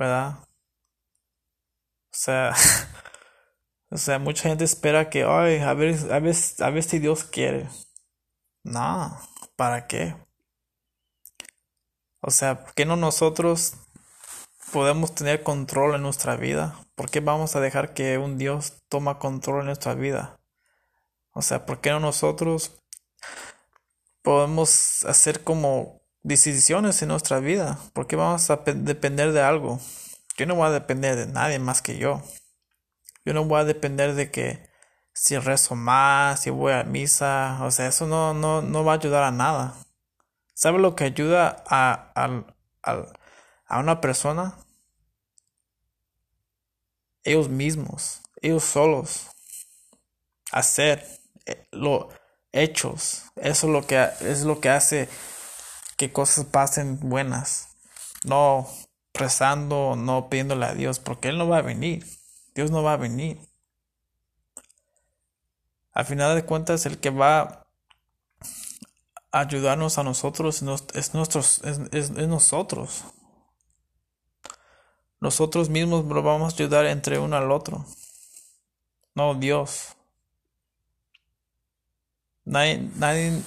¿Verdad? 0.00 0.38
O 0.38 2.12
sea, 2.12 2.54
o 3.90 3.98
sea, 3.98 4.18
mucha 4.18 4.48
gente 4.48 4.64
espera 4.64 5.10
que, 5.10 5.24
ay, 5.24 5.58
a 5.58 5.74
ver, 5.74 6.10
a 6.10 6.18
ver, 6.20 6.34
a 6.60 6.70
ver 6.70 6.82
si 6.82 6.98
Dios 6.98 7.24
quiere. 7.24 7.68
No, 8.64 9.20
¿para 9.56 9.86
qué? 9.86 10.16
O 12.22 12.30
sea, 12.30 12.64
¿por 12.64 12.72
qué 12.72 12.86
no 12.86 12.96
nosotros 12.96 13.74
podemos 14.72 15.14
tener 15.14 15.42
control 15.42 15.96
en 15.96 16.02
nuestra 16.02 16.34
vida? 16.36 16.80
¿Por 16.94 17.10
qué 17.10 17.20
vamos 17.20 17.54
a 17.54 17.60
dejar 17.60 17.92
que 17.92 18.16
un 18.16 18.38
Dios 18.38 18.82
toma 18.88 19.18
control 19.18 19.60
en 19.60 19.66
nuestra 19.66 19.94
vida? 19.94 20.40
O 21.32 21.42
sea, 21.42 21.66
¿por 21.66 21.82
qué 21.82 21.90
no 21.90 22.00
nosotros 22.00 22.80
podemos 24.22 25.04
hacer 25.04 25.44
como 25.44 25.99
decisiones 26.22 27.00
en 27.02 27.08
nuestra 27.08 27.40
vida? 27.40 27.78
¿Por 27.92 28.06
qué 28.06 28.16
vamos 28.16 28.50
a 28.50 28.56
depender 28.56 29.32
de 29.32 29.42
algo? 29.42 29.80
Yo 30.36 30.46
no 30.46 30.54
voy 30.54 30.68
a 30.68 30.70
depender 30.70 31.16
de 31.16 31.26
nadie 31.26 31.58
más 31.58 31.82
que 31.82 31.98
yo. 31.98 32.22
Yo 33.24 33.34
no 33.34 33.44
voy 33.44 33.60
a 33.60 33.64
depender 33.64 34.14
de 34.14 34.30
que 34.30 34.68
si 35.12 35.36
rezo 35.38 35.74
más, 35.74 36.40
si 36.40 36.50
voy 36.50 36.72
a 36.72 36.84
misa, 36.84 37.58
o 37.62 37.70
sea, 37.70 37.86
eso 37.88 38.06
no, 38.06 38.34
no, 38.34 38.62
no 38.62 38.84
va 38.84 38.92
a 38.92 38.96
ayudar 38.96 39.24
a 39.24 39.30
nada. 39.30 39.74
¿Sabe 40.54 40.78
lo 40.78 40.94
que 40.94 41.04
ayuda 41.04 41.62
a, 41.68 42.12
a, 42.14 43.06
a 43.66 43.78
una 43.78 44.00
persona? 44.00 44.56
ellos 47.24 47.48
mismos, 47.48 48.22
ellos 48.40 48.64
solos, 48.64 49.26
hacer 50.52 51.04
eh, 51.46 51.66
lo 51.70 52.08
hechos, 52.52 53.24
eso 53.36 53.66
es 53.66 53.72
lo 53.72 53.86
que 53.86 54.08
es 54.20 54.42
lo 54.42 54.60
que 54.60 54.68
hace 54.68 55.08
que 56.00 56.10
cosas 56.10 56.46
pasen 56.46 56.98
buenas. 56.98 57.76
no 58.24 58.66
rezando, 59.12 59.96
no 59.96 60.30
pidiéndole 60.30 60.64
a 60.64 60.72
Dios, 60.72 60.98
porque 60.98 61.28
Él 61.28 61.36
no 61.36 61.46
va 61.46 61.58
a 61.58 61.62
venir. 61.62 62.06
Dios 62.54 62.70
no 62.70 62.82
va 62.82 62.94
a 62.94 62.96
venir. 62.96 63.38
Al 65.92 66.06
final 66.06 66.34
de 66.34 66.46
cuentas, 66.46 66.86
el 66.86 67.00
que 67.00 67.10
va 67.10 67.66
a 69.30 69.40
ayudarnos 69.40 69.98
a 69.98 70.02
nosotros 70.02 70.62
es, 70.94 71.12
nuestros, 71.12 71.60
es, 71.92 72.10
nosotros. 72.12 73.04
Nosotros 75.20 75.68
mismos 75.68 76.06
lo 76.06 76.22
vamos 76.22 76.54
a 76.54 76.56
ayudar 76.56 76.86
entre 76.86 77.18
uno 77.18 77.36
al 77.36 77.52
otro. 77.52 77.84
No 79.14 79.34
Dios. 79.34 79.96
Nadie, 82.46 82.88
nadie, 82.96 83.42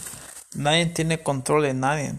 nadie 0.54 0.86
tiene 0.86 1.24
control 1.24 1.64
de 1.64 1.74
nadie. 1.74 2.16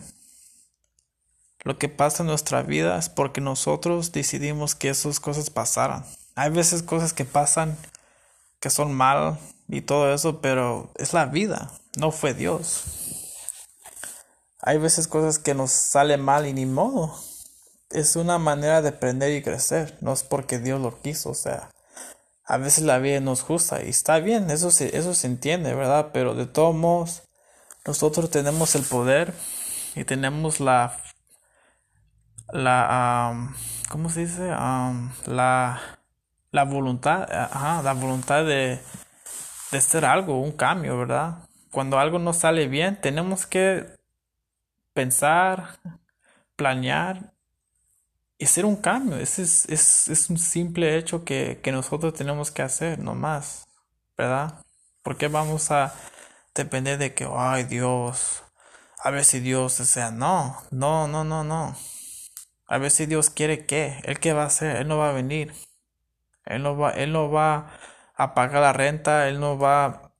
Lo 1.64 1.78
que 1.78 1.88
pasa 1.88 2.22
en 2.22 2.28
nuestra 2.28 2.62
vida 2.62 2.98
es 2.98 3.08
porque 3.08 3.40
nosotros 3.40 4.12
decidimos 4.12 4.74
que 4.74 4.90
esas 4.90 5.18
cosas 5.18 5.48
pasaran. 5.48 6.04
Hay 6.34 6.50
veces 6.50 6.82
cosas 6.82 7.14
que 7.14 7.24
pasan 7.24 7.76
que 8.60 8.68
son 8.68 8.92
mal 8.92 9.38
y 9.68 9.80
todo 9.80 10.12
eso, 10.12 10.42
pero 10.42 10.92
es 10.96 11.14
la 11.14 11.24
vida, 11.24 11.70
no 11.96 12.10
fue 12.10 12.34
Dios. 12.34 12.84
Hay 14.60 14.78
veces 14.78 15.08
cosas 15.08 15.38
que 15.38 15.54
nos 15.54 15.70
salen 15.70 16.20
mal 16.20 16.46
y 16.46 16.52
ni 16.52 16.66
modo. 16.66 17.18
Es 17.90 18.16
una 18.16 18.38
manera 18.38 18.82
de 18.82 18.90
aprender 18.90 19.32
y 19.32 19.42
crecer, 19.42 19.96
no 20.02 20.12
es 20.12 20.22
porque 20.22 20.58
Dios 20.58 20.80
lo 20.80 21.00
quiso, 21.00 21.30
o 21.30 21.34
sea, 21.34 21.70
a 22.44 22.58
veces 22.58 22.84
la 22.84 22.98
vida 22.98 23.20
no 23.20 23.32
es 23.32 23.40
justa 23.40 23.82
y 23.82 23.88
está 23.88 24.18
bien, 24.18 24.50
eso 24.50 24.70
se, 24.70 24.96
eso 24.96 25.14
se 25.14 25.28
entiende, 25.28 25.74
¿verdad? 25.74 26.10
Pero 26.12 26.34
de 26.34 26.46
todos 26.46 26.74
modos, 26.74 27.22
nosotros 27.86 28.30
tenemos 28.30 28.74
el 28.74 28.82
poder 28.82 29.32
y 29.94 30.04
tenemos 30.04 30.60
la 30.60 30.98
la, 32.54 33.52
¿cómo 33.88 34.08
se 34.08 34.20
dice? 34.20 34.48
la, 34.48 35.80
la 36.52 36.64
voluntad, 36.64 37.26
ajá, 37.30 37.82
la 37.82 37.92
voluntad 37.92 38.44
de, 38.44 38.80
de 39.72 39.78
hacer 39.78 40.04
algo, 40.04 40.40
un 40.40 40.52
cambio, 40.52 40.96
¿verdad? 40.96 41.38
Cuando 41.72 41.98
algo 41.98 42.18
no 42.20 42.32
sale 42.32 42.68
bien, 42.68 43.00
tenemos 43.00 43.46
que 43.46 43.86
pensar, 44.92 45.80
planear 46.54 47.34
y 48.38 48.44
hacer 48.44 48.64
un 48.64 48.76
cambio. 48.76 49.16
Ese 49.16 49.42
es, 49.42 49.68
es, 49.68 50.08
es 50.08 50.30
un 50.30 50.38
simple 50.38 50.96
hecho 50.96 51.24
que, 51.24 51.60
que 51.60 51.72
nosotros 51.72 52.14
tenemos 52.14 52.52
que 52.52 52.62
hacer, 52.62 53.00
no 53.00 53.16
más, 53.16 53.66
¿verdad? 54.16 54.64
Porque 55.02 55.26
vamos 55.26 55.72
a 55.72 55.92
depender 56.54 56.98
de 56.98 57.14
que, 57.14 57.28
ay 57.28 57.64
Dios, 57.64 58.44
a 59.02 59.10
ver 59.10 59.24
si 59.24 59.40
Dios, 59.40 59.80
o 59.80 59.84
sea, 59.84 60.12
no, 60.12 60.56
no, 60.70 61.08
no, 61.08 61.24
no, 61.24 61.42
no. 61.42 61.76
A 62.66 62.78
ver 62.78 62.90
si 62.90 63.06
Dios 63.06 63.30
quiere 63.30 63.66
que. 63.66 64.00
Él 64.04 64.18
qué 64.20 64.32
va 64.32 64.44
a 64.44 64.46
hacer. 64.46 64.76
Él 64.76 64.88
no 64.88 64.98
va 64.98 65.10
a 65.10 65.12
venir. 65.12 65.52
Él 66.44 66.62
no 66.62 66.76
va, 66.76 66.90
él 66.90 67.12
no 67.12 67.30
va 67.30 67.70
a 68.16 68.34
pagar 68.34 68.62
la 68.62 68.72
renta. 68.72 69.28
Él 69.28 69.40
no 69.40 69.58
va 69.58 69.84
a 69.84 70.12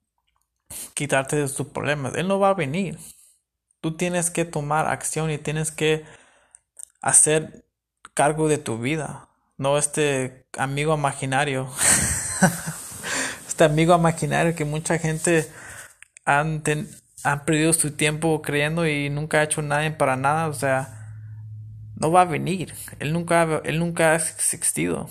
quitarte 0.94 1.36
de 1.36 1.48
tus 1.48 1.68
problemas. 1.68 2.14
Él 2.14 2.28
no 2.28 2.38
va 2.38 2.50
a 2.50 2.54
venir. 2.54 2.98
Tú 3.80 3.96
tienes 3.96 4.30
que 4.30 4.44
tomar 4.44 4.86
acción 4.88 5.30
y 5.30 5.38
tienes 5.38 5.70
que 5.70 6.04
hacer 7.02 7.66
cargo 8.14 8.48
de 8.48 8.58
tu 8.58 8.78
vida. 8.78 9.28
No 9.56 9.78
este 9.78 10.46
amigo 10.58 10.94
imaginario. 10.94 11.70
este 13.46 13.64
amigo 13.64 13.94
imaginario 13.94 14.54
que 14.54 14.64
mucha 14.64 14.98
gente 14.98 15.50
han, 16.24 16.62
han 17.24 17.44
perdido 17.44 17.72
su 17.72 17.92
tiempo 17.92 18.42
creyendo 18.42 18.86
y 18.86 19.10
nunca 19.10 19.40
ha 19.40 19.44
hecho 19.44 19.62
nada 19.62 19.96
para 19.98 20.16
nada. 20.16 20.48
O 20.48 20.54
sea, 20.54 21.03
no 21.96 22.10
va 22.10 22.22
a 22.22 22.24
venir. 22.26 22.74
Él 22.98 23.12
nunca, 23.12 23.62
él 23.64 23.78
nunca 23.78 24.12
ha 24.12 24.16
existido. 24.16 25.08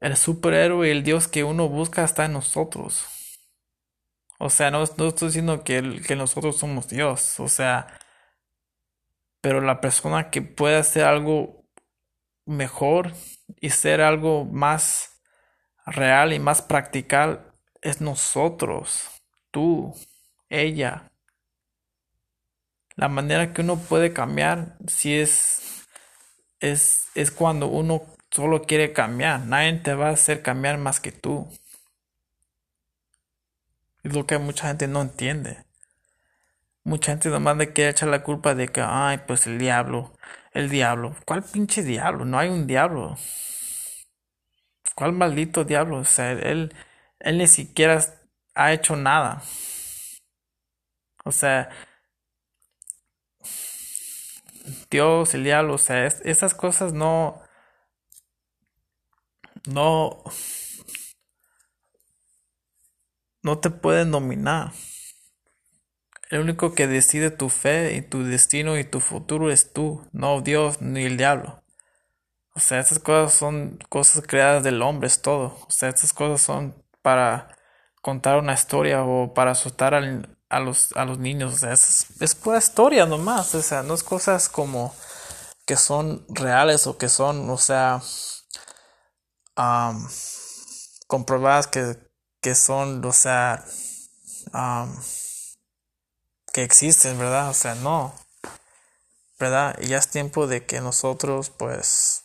El 0.00 0.16
superhéroe, 0.16 0.90
el 0.90 1.02
Dios 1.02 1.28
que 1.28 1.44
uno 1.44 1.68
busca 1.68 2.04
está 2.04 2.24
en 2.24 2.32
nosotros. 2.32 3.06
O 4.38 4.48
sea, 4.48 4.70
no, 4.70 4.82
estoy 4.82 5.10
diciendo 5.28 5.62
que, 5.64 6.00
que 6.06 6.16
nosotros 6.16 6.56
somos 6.58 6.88
Dios. 6.88 7.38
O 7.40 7.48
sea, 7.48 7.98
pero 9.40 9.60
la 9.60 9.80
persona 9.80 10.30
que 10.30 10.42
puede 10.42 10.76
hacer 10.76 11.04
algo 11.04 11.64
mejor 12.46 13.12
y 13.60 13.70
ser 13.70 14.00
algo 14.00 14.44
más 14.44 15.20
real 15.86 16.32
y 16.32 16.38
más 16.38 16.62
practical 16.62 17.52
es 17.82 18.00
nosotros, 18.00 19.08
tú, 19.50 19.94
ella, 20.48 21.09
la 23.00 23.08
manera 23.08 23.54
que 23.54 23.62
uno 23.62 23.78
puede 23.78 24.12
cambiar 24.12 24.76
si 24.86 25.18
es, 25.18 25.86
es, 26.60 27.08
es 27.14 27.30
cuando 27.30 27.66
uno 27.66 28.02
solo 28.30 28.64
quiere 28.64 28.92
cambiar. 28.92 29.40
Nadie 29.46 29.72
te 29.78 29.94
va 29.94 30.08
a 30.08 30.12
hacer 30.12 30.42
cambiar 30.42 30.76
más 30.76 31.00
que 31.00 31.10
tú. 31.10 31.48
Es 34.02 34.14
lo 34.14 34.26
que 34.26 34.36
mucha 34.36 34.68
gente 34.68 34.86
no 34.86 35.00
entiende. 35.00 35.64
Mucha 36.84 37.12
gente 37.12 37.30
nomás 37.30 37.56
le 37.56 37.72
quiere 37.72 37.92
echar 37.92 38.10
la 38.10 38.22
culpa 38.22 38.54
de 38.54 38.68
que, 38.68 38.82
ay, 38.84 39.20
pues 39.26 39.46
el 39.46 39.58
diablo, 39.58 40.14
el 40.52 40.68
diablo. 40.68 41.16
¿Cuál 41.24 41.42
pinche 41.42 41.82
diablo? 41.82 42.26
No 42.26 42.38
hay 42.38 42.50
un 42.50 42.66
diablo. 42.66 43.16
¿Cuál 44.94 45.14
maldito 45.14 45.64
diablo? 45.64 45.96
O 45.96 46.04
sea, 46.04 46.32
él, 46.32 46.74
él 47.18 47.38
ni 47.38 47.46
siquiera 47.46 47.98
ha 48.54 48.74
hecho 48.74 48.94
nada. 48.94 49.42
O 51.24 51.32
sea, 51.32 51.70
Dios, 54.90 55.34
el 55.34 55.44
diablo, 55.44 55.74
o 55.74 55.78
sea, 55.78 56.06
esas 56.06 56.54
cosas 56.54 56.92
no, 56.92 57.40
no, 59.66 60.22
no 63.42 63.58
te 63.58 63.70
pueden 63.70 64.10
dominar. 64.10 64.72
El 66.30 66.40
único 66.40 66.74
que 66.74 66.86
decide 66.86 67.30
tu 67.30 67.48
fe 67.48 67.94
y 67.96 68.02
tu 68.02 68.22
destino 68.22 68.78
y 68.78 68.84
tu 68.84 69.00
futuro 69.00 69.50
es 69.50 69.72
tú, 69.72 70.06
no 70.12 70.40
Dios 70.42 70.80
ni 70.80 71.04
el 71.04 71.16
diablo. 71.16 71.62
O 72.54 72.60
sea, 72.60 72.80
esas 72.80 72.98
cosas 72.98 73.32
son 73.32 73.78
cosas 73.88 74.22
creadas 74.26 74.62
del 74.62 74.82
hombre, 74.82 75.08
es 75.08 75.22
todo. 75.22 75.58
O 75.66 75.70
sea, 75.70 75.88
estas 75.88 76.12
cosas 76.12 76.40
son 76.40 76.84
para 77.02 77.56
contar 78.02 78.38
una 78.38 78.54
historia 78.54 79.02
o 79.04 79.34
para 79.34 79.52
asustar 79.52 79.94
al, 79.94 80.36
a 80.50 80.60
los, 80.60 80.92
a 80.96 81.04
los 81.06 81.18
niños. 81.18 81.54
O 81.54 81.56
sea, 81.56 81.72
es, 81.72 82.06
es 82.20 82.34
pura 82.34 82.58
historia 82.58 83.06
nomás. 83.06 83.54
O 83.54 83.62
sea, 83.62 83.82
no 83.82 83.94
es 83.94 84.02
cosas 84.02 84.48
como 84.48 84.94
que 85.64 85.76
son 85.76 86.26
reales 86.28 86.86
o 86.86 86.98
que 86.98 87.08
son, 87.08 87.48
o 87.48 87.56
sea, 87.56 88.02
comprobadas 91.06 91.68
que, 91.68 91.96
que 92.40 92.54
son, 92.54 93.04
o 93.04 93.12
sea, 93.12 93.64
que 96.52 96.62
existen, 96.62 97.18
¿verdad? 97.18 97.50
O 97.50 97.54
sea, 97.54 97.74
no. 97.76 98.14
¿Verdad? 99.38 99.76
Y 99.80 99.86
ya 99.86 99.98
es 99.98 100.10
tiempo 100.10 100.46
de 100.46 100.66
que 100.66 100.80
nosotros, 100.80 101.50
pues, 101.50 102.24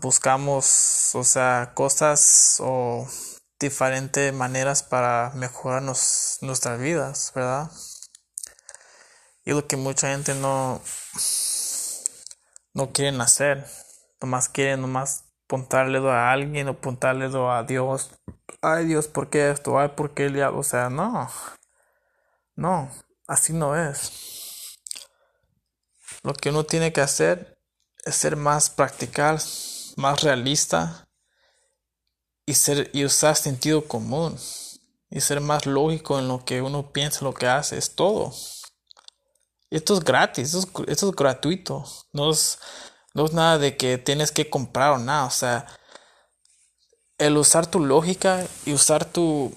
buscamos, 0.00 1.10
o 1.14 1.24
sea, 1.24 1.72
cosas 1.74 2.56
o 2.60 3.06
diferentes 3.60 4.32
maneras 4.32 4.82
para 4.82 5.30
mejorar 5.34 5.82
nuestras 5.82 6.80
vidas, 6.80 7.30
¿verdad? 7.34 7.70
Y 9.44 9.52
lo 9.52 9.66
que 9.66 9.76
mucha 9.76 10.08
gente 10.08 10.34
no, 10.34 10.80
no 12.72 12.92
quieren 12.92 13.20
hacer, 13.20 13.66
nomás 14.20 14.48
quieren 14.48 14.80
nomás 14.80 15.24
apuntarle 15.44 15.98
a 16.10 16.32
alguien 16.32 16.68
o 16.68 16.72
apuntarle 16.72 17.26
a 17.26 17.62
Dios. 17.62 18.10
Ay 18.62 18.86
Dios, 18.86 19.08
¿por 19.08 19.28
qué 19.28 19.50
esto? 19.50 19.78
Ay, 19.78 19.88
¿por 19.88 20.14
qué 20.14 20.28
diablo? 20.28 20.60
O 20.60 20.64
sea, 20.64 20.88
no, 20.88 21.28
no, 22.56 22.90
así 23.26 23.52
no 23.52 23.76
es. 23.76 24.78
Lo 26.22 26.32
que 26.34 26.50
uno 26.50 26.64
tiene 26.64 26.92
que 26.92 27.00
hacer 27.00 27.58
es 28.04 28.14
ser 28.14 28.36
más 28.36 28.70
practical, 28.70 29.38
más 29.96 30.22
realista 30.22 31.09
y, 32.50 32.54
ser, 32.54 32.90
y 32.92 33.04
usar 33.04 33.36
sentido 33.36 33.86
común 33.86 34.36
y 35.08 35.20
ser 35.20 35.40
más 35.40 35.66
lógico 35.66 36.18
en 36.18 36.26
lo 36.26 36.44
que 36.44 36.62
uno 36.62 36.92
piensa, 36.92 37.24
lo 37.24 37.32
que 37.32 37.46
hace, 37.46 37.78
es 37.78 37.94
todo. 37.94 38.34
Esto 39.70 39.94
es 39.94 40.00
gratis, 40.00 40.52
esto 40.54 40.82
es, 40.86 41.02
es 41.02 41.10
gratuito, 41.12 41.84
no 42.12 42.30
es, 42.32 42.58
no 43.14 43.24
es 43.24 43.32
nada 43.32 43.58
de 43.58 43.76
que 43.76 43.98
tienes 43.98 44.32
que 44.32 44.50
comprar 44.50 44.90
o 44.90 44.98
nada, 44.98 45.26
o 45.26 45.30
sea, 45.30 45.66
el 47.18 47.36
usar 47.36 47.68
tu 47.68 47.78
lógica 47.78 48.44
y 48.66 48.72
usar 48.72 49.04
tu, 49.04 49.54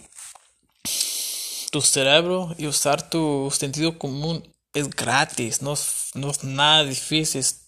tu 1.72 1.82
cerebro 1.82 2.54
y 2.60 2.68
usar 2.68 3.10
tu 3.10 3.50
sentido 3.52 3.98
común 3.98 4.48
es 4.76 4.90
gratis, 4.92 5.64
no 5.64 5.74
es, 5.74 6.12
no 6.14 6.30
es 6.30 6.44
nada 6.44 6.84
difícil, 6.84 7.40
es, 7.40 7.64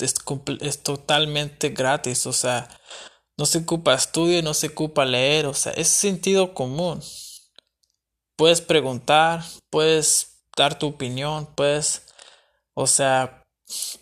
es 0.62 0.84
totalmente 0.84 1.70
gratis, 1.70 2.28
o 2.28 2.34
sea, 2.34 2.70
no 3.38 3.46
se 3.46 3.60
ocupa 3.60 3.94
estudio, 3.94 4.42
no 4.42 4.54
se 4.54 4.68
ocupa 4.68 5.06
leer, 5.06 5.46
o 5.46 5.54
sea, 5.54 5.74
es 5.74 5.88
sentido 5.90 6.54
común. 6.54 7.02
Puedes 8.38 8.62
preguntar, 8.62 9.44
puedes 9.70 10.42
dar 10.58 10.78
tu 10.78 10.88
opinión, 10.88 11.48
puedes 11.56 12.04
O 12.74 12.88
sea, 12.88 13.46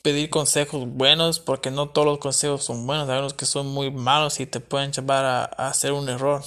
pedir 0.01 0.29
consejos 0.29 0.87
buenos, 0.87 1.39
porque 1.39 1.71
no 1.71 1.89
todos 1.89 2.07
los 2.07 2.19
consejos 2.19 2.63
son 2.63 2.85
buenos, 2.87 3.09
hay 3.09 3.19
unos 3.19 3.33
que 3.33 3.45
son 3.45 3.67
muy 3.67 3.91
malos 3.91 4.39
y 4.39 4.45
te 4.47 4.59
pueden 4.59 4.91
llevar 4.91 5.25
a, 5.25 5.45
hacer 5.45 5.93
un 5.93 6.09
error. 6.09 6.43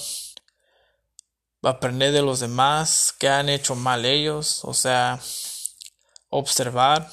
Aprender 1.63 2.11
de 2.13 2.21
los 2.21 2.39
demás, 2.39 3.13
que 3.19 3.27
han 3.29 3.49
hecho 3.49 3.75
mal 3.75 4.05
ellos, 4.05 4.63
o 4.63 4.73
sea, 4.73 5.19
observar, 6.29 7.09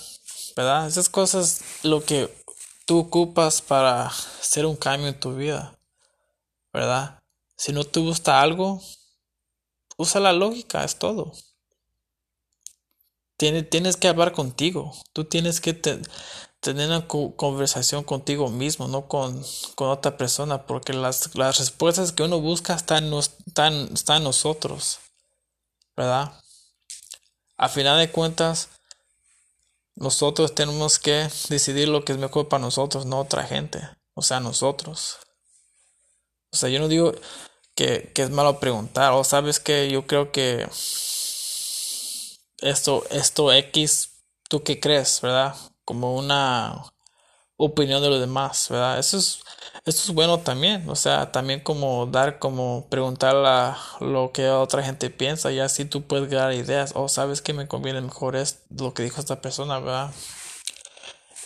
¿verdad? 0.57 0.87
Esas 0.87 1.09
cosas 1.09 1.63
lo 1.83 2.05
que 2.05 2.44
tú 2.85 2.99
ocupas 2.99 3.63
para 3.63 4.07
hacer 4.07 4.67
un 4.67 4.77
cambio 4.77 5.09
en 5.09 5.19
tu 5.19 5.35
vida, 5.35 5.79
¿verdad? 6.73 7.19
Si 7.57 7.73
no 7.73 7.85
te 7.85 8.01
gusta 8.01 8.41
algo, 8.41 8.81
usa 9.97 10.21
la 10.21 10.33
lógica, 10.33 10.85
es 10.85 10.99
todo. 10.99 11.33
Tienes, 13.37 13.69
tienes 13.69 13.97
que 13.97 14.09
hablar 14.09 14.33
contigo. 14.33 14.93
Tú 15.13 15.25
tienes 15.25 15.61
que 15.61 15.73
tener 15.73 16.89
una 16.89 17.07
conversación 17.09 18.05
contigo 18.05 18.49
mismo, 18.49 18.89
no 18.89 19.09
con, 19.09 19.43
otra 19.77 20.17
persona, 20.17 20.67
porque 20.67 20.93
las, 20.93 21.35
las, 21.35 21.59
respuestas 21.59 22.13
que 22.13 22.23
uno 22.23 22.41
busca 22.41 22.75
están, 22.75 23.13
están, 23.13 23.91
están 23.93 24.19
en 24.19 24.25
nosotros, 24.25 25.01
¿verdad? 25.97 26.33
A 27.57 27.69
final 27.69 27.99
de 27.99 28.11
cuentas, 28.11 28.71
nosotros 29.97 30.55
tenemos 30.55 30.99
que 30.99 31.29
decidir 31.49 31.89
lo 31.89 32.05
que 32.05 32.13
es 32.13 32.19
mejor 32.19 32.49
para 32.49 32.63
nosotros, 32.63 33.07
no 33.07 33.21
otra 33.21 33.45
gente, 33.45 33.81
o 34.15 34.23
sea, 34.23 34.41
nosotros. 34.41 35.19
O 36.53 36.57
sea, 36.57 36.69
yo 36.69 36.79
no 36.79 36.89
digo 36.89 37.13
que, 37.75 38.13
que 38.15 38.23
es 38.23 38.31
malo 38.31 38.61
preguntar, 38.61 39.13
o 39.13 39.25
sabes 39.25 39.61
que 39.61 39.91
yo 39.91 40.07
creo 40.07 40.33
que 40.33 40.69
esto, 42.59 43.05
esto 43.11 43.53
X, 43.53 44.23
¿tú 44.49 44.63
qué 44.63 44.81
crees, 44.81 45.21
verdad? 45.21 45.55
Como 45.85 46.15
una 46.17 46.94
opinión 47.57 48.03
de 48.03 48.11
los 48.11 48.21
demás, 48.21 48.69
¿verdad? 48.69 48.99
Eso 48.99 49.19
es, 49.19 49.41
eso 49.85 50.03
es 50.03 50.11
bueno 50.11 50.41
también, 50.41 50.89
o 50.89 50.97
sea, 50.97 51.31
también 51.33 51.61
como 51.61 52.07
dar, 52.07 52.39
como 52.39 52.89
preguntar 52.89 53.37
a 53.37 53.79
lo 54.01 54.33
que 54.33 54.49
otra 54.49 54.83
gente 54.83 55.11
piensa 55.11 55.53
y 55.53 55.61
así 55.61 55.85
tú 55.85 56.07
puedes 56.07 56.31
dar 56.31 56.53
ideas, 56.53 56.93
o 56.95 57.03
oh, 57.05 57.09
sabes 57.09 57.43
que 57.43 57.53
me 57.53 57.69
conviene 57.69 58.01
mejor 58.01 58.37
es 58.37 58.63
lo 58.71 58.95
que 58.95 59.03
dijo 59.03 59.21
esta 59.21 59.41
persona, 59.41 59.79
¿verdad? 59.79 60.11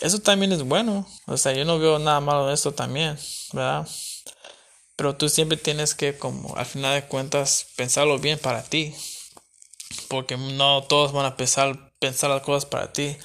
Eso 0.01 0.21
también 0.21 0.53
es 0.53 0.63
bueno, 0.63 1.07
o 1.27 1.37
sea, 1.37 1.53
yo 1.53 1.65
no 1.65 1.79
veo 1.79 1.99
nada 1.99 2.21
malo 2.21 2.47
en 2.49 2.55
esto 2.55 2.73
también, 2.73 3.19
¿verdad? 3.53 3.87
Pero 4.97 5.17
tú 5.17 5.29
siempre 5.29 5.57
tienes 5.57 5.95
que, 5.95 6.17
como 6.17 6.57
al 6.57 6.67
final 6.67 6.95
de 6.95 7.07
cuentas, 7.07 7.67
pensarlo 7.77 8.19
bien 8.19 8.39
para 8.39 8.63
ti, 8.63 8.95
porque 10.09 10.37
no 10.37 10.83
todos 10.85 11.13
van 11.13 11.27
a 11.27 11.37
pensar, 11.37 11.93
pensar 12.01 12.31
las 12.31 12.43
cosas 12.43 12.67
para 12.67 12.93
ti. 12.93 13.17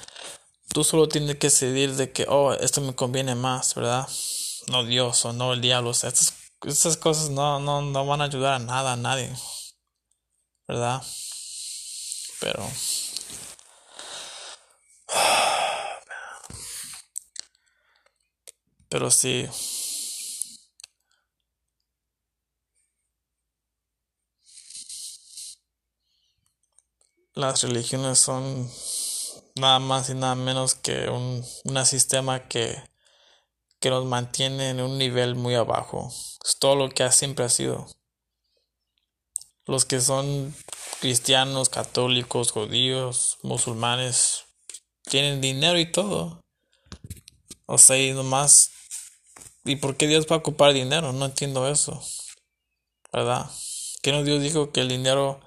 Tú 0.74 0.82
solo 0.82 1.08
tienes 1.08 1.36
que 1.36 1.46
decidir 1.46 1.94
de 1.94 2.10
que, 2.10 2.26
oh, 2.28 2.52
esto 2.52 2.80
me 2.80 2.96
conviene 2.96 3.36
más, 3.36 3.76
¿verdad? 3.76 4.08
No 4.66 4.84
Dios 4.84 5.24
o 5.24 5.32
no 5.32 5.52
el 5.52 5.60
diablo. 5.60 5.94
Sea, 5.94 6.10
estas, 6.10 6.96
cosas 6.96 7.30
no, 7.30 7.60
no, 7.60 7.80
no 7.80 8.06
van 8.06 8.22
a 8.22 8.24
ayudar 8.24 8.54
a 8.54 8.58
nada, 8.58 8.94
a 8.94 8.96
nadie. 8.96 9.32
¿Verdad? 10.66 11.00
Pero... 12.40 12.68
Pero 18.88 19.10
sí. 19.10 19.48
las 27.34 27.62
religiones 27.62 28.18
son 28.20 28.70
nada 29.54 29.78
más 29.78 30.10
y 30.10 30.14
nada 30.14 30.34
menos 30.34 30.74
que 30.74 31.08
un 31.08 31.44
sistema 31.84 32.48
que, 32.48 32.76
que 33.84 33.90
nos 33.90 34.06
mantiene 34.06 34.70
en 34.70 34.80
un 34.80 34.96
nivel 34.96 35.34
muy 35.34 35.54
abajo. 35.54 36.10
Es 36.42 36.58
todo 36.58 36.74
lo 36.74 36.88
que 36.88 37.12
siempre 37.12 37.44
ha 37.44 37.50
sido. 37.50 37.86
Los 39.66 39.84
que 39.84 40.00
son 40.00 40.56
cristianos, 41.00 41.68
católicos, 41.68 42.50
judíos, 42.50 43.36
musulmanes, 43.42 44.46
tienen 45.02 45.42
dinero 45.42 45.78
y 45.78 45.92
todo. 45.92 46.40
O 47.66 47.76
sea, 47.76 47.98
y 47.98 48.12
nomás... 48.12 48.70
¿Y 49.66 49.76
por 49.76 49.98
qué 49.98 50.06
Dios 50.06 50.26
va 50.30 50.36
a 50.36 50.38
ocupar 50.38 50.72
dinero? 50.72 51.12
No 51.12 51.26
entiendo 51.26 51.68
eso. 51.68 52.02
¿Verdad? 53.12 53.50
Que 54.00 54.12
no 54.12 54.22
Dios 54.22 54.42
dijo 54.42 54.72
que 54.72 54.80
el 54.80 54.88
dinero 54.88 55.40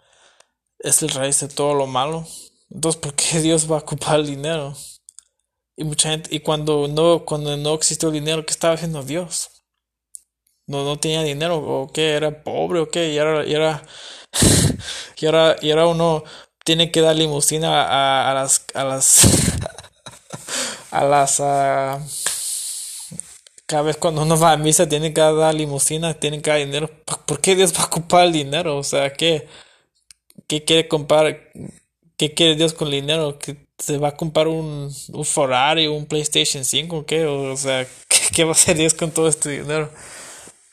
es 0.77 1.01
el 1.01 1.09
raíz 1.09 1.39
de 1.39 1.47
todo 1.47 1.73
lo 1.73 1.87
malo. 1.87 2.27
Entonces, 2.69 3.01
¿por 3.01 3.13
qué 3.13 3.39
Dios 3.41 3.71
va 3.71 3.77
a 3.77 3.80
ocupar 3.80 4.19
el 4.19 4.27
dinero? 4.27 4.75
Y 5.75 5.84
mucha 5.84 6.10
gente, 6.10 6.34
y 6.34 6.39
cuando 6.39 6.88
no, 6.88 7.23
cuando 7.25 7.56
no 7.58 7.75
existió 7.75 8.10
el 8.10 8.15
dinero, 8.15 8.45
¿qué 8.45 8.51
estaba 8.51 8.73
haciendo 8.73 9.03
Dios? 9.03 9.49
No, 10.65 10.84
no 10.84 10.99
tenía 10.99 11.23
dinero, 11.23 11.58
o 11.58 11.91
qué, 11.93 12.15
era 12.15 12.43
pobre, 12.43 12.80
o 12.80 12.89
qué, 12.89 13.13
y 13.13 13.17
era, 13.17 13.45
y 13.45 13.56
ahora, 13.56 13.84
y 15.62 15.71
ahora 15.71 15.88
uno 15.88 16.23
tiene 16.65 16.91
que 16.91 17.01
dar 17.01 17.15
limusina 17.15 18.30
a, 18.30 18.34
las, 18.34 18.65
a 18.73 18.84
las, 18.84 19.21
a 20.91 21.06
las, 21.06 21.39
a, 21.41 21.99
cada 23.67 23.84
vez 23.84 23.97
cuando 23.97 24.23
uno 24.23 24.38
va 24.39 24.53
a 24.53 24.58
misa 24.58 24.89
tiene 24.89 25.13
que 25.13 25.21
dar 25.21 25.53
limusina, 25.53 26.13
tiene 26.15 26.41
que 26.41 26.49
dar 26.49 26.60
dinero. 26.60 26.89
¿Por 27.25 27.39
qué 27.39 27.56
Dios 27.56 27.73
va 27.73 27.84
a 27.84 27.86
ocupar 27.86 28.25
el 28.25 28.34
dinero? 28.34 28.77
O 28.77 28.84
sea, 28.84 29.13
¿qué? 29.13 29.47
¿Qué 30.47 30.63
quiere 30.65 30.88
comprar? 30.88 31.51
¿Qué 32.17 32.34
quiere 32.34 32.56
Dios 32.56 32.73
con 32.73 32.88
el 32.88 32.95
dinero? 32.95 33.38
¿Que 33.38 33.58
se 33.77 33.99
va 33.99 34.10
a 34.10 34.17
comprar 34.17 34.47
un, 34.47 34.91
un 35.13 35.25
Ferrari, 35.25 35.86
un 35.86 36.08
PlayStation 36.08 36.65
5 36.65 36.97
o 36.97 37.06
qué? 37.06 37.25
O 37.25 37.56
sea, 37.56 37.88
¿qué, 38.36 38.43
va 38.43 38.49
a 38.49 38.53
hacer 38.53 38.75
Dios 38.75 38.95
con 38.95 39.12
todo 39.12 39.27
este 39.27 39.62
dinero? 39.62 39.91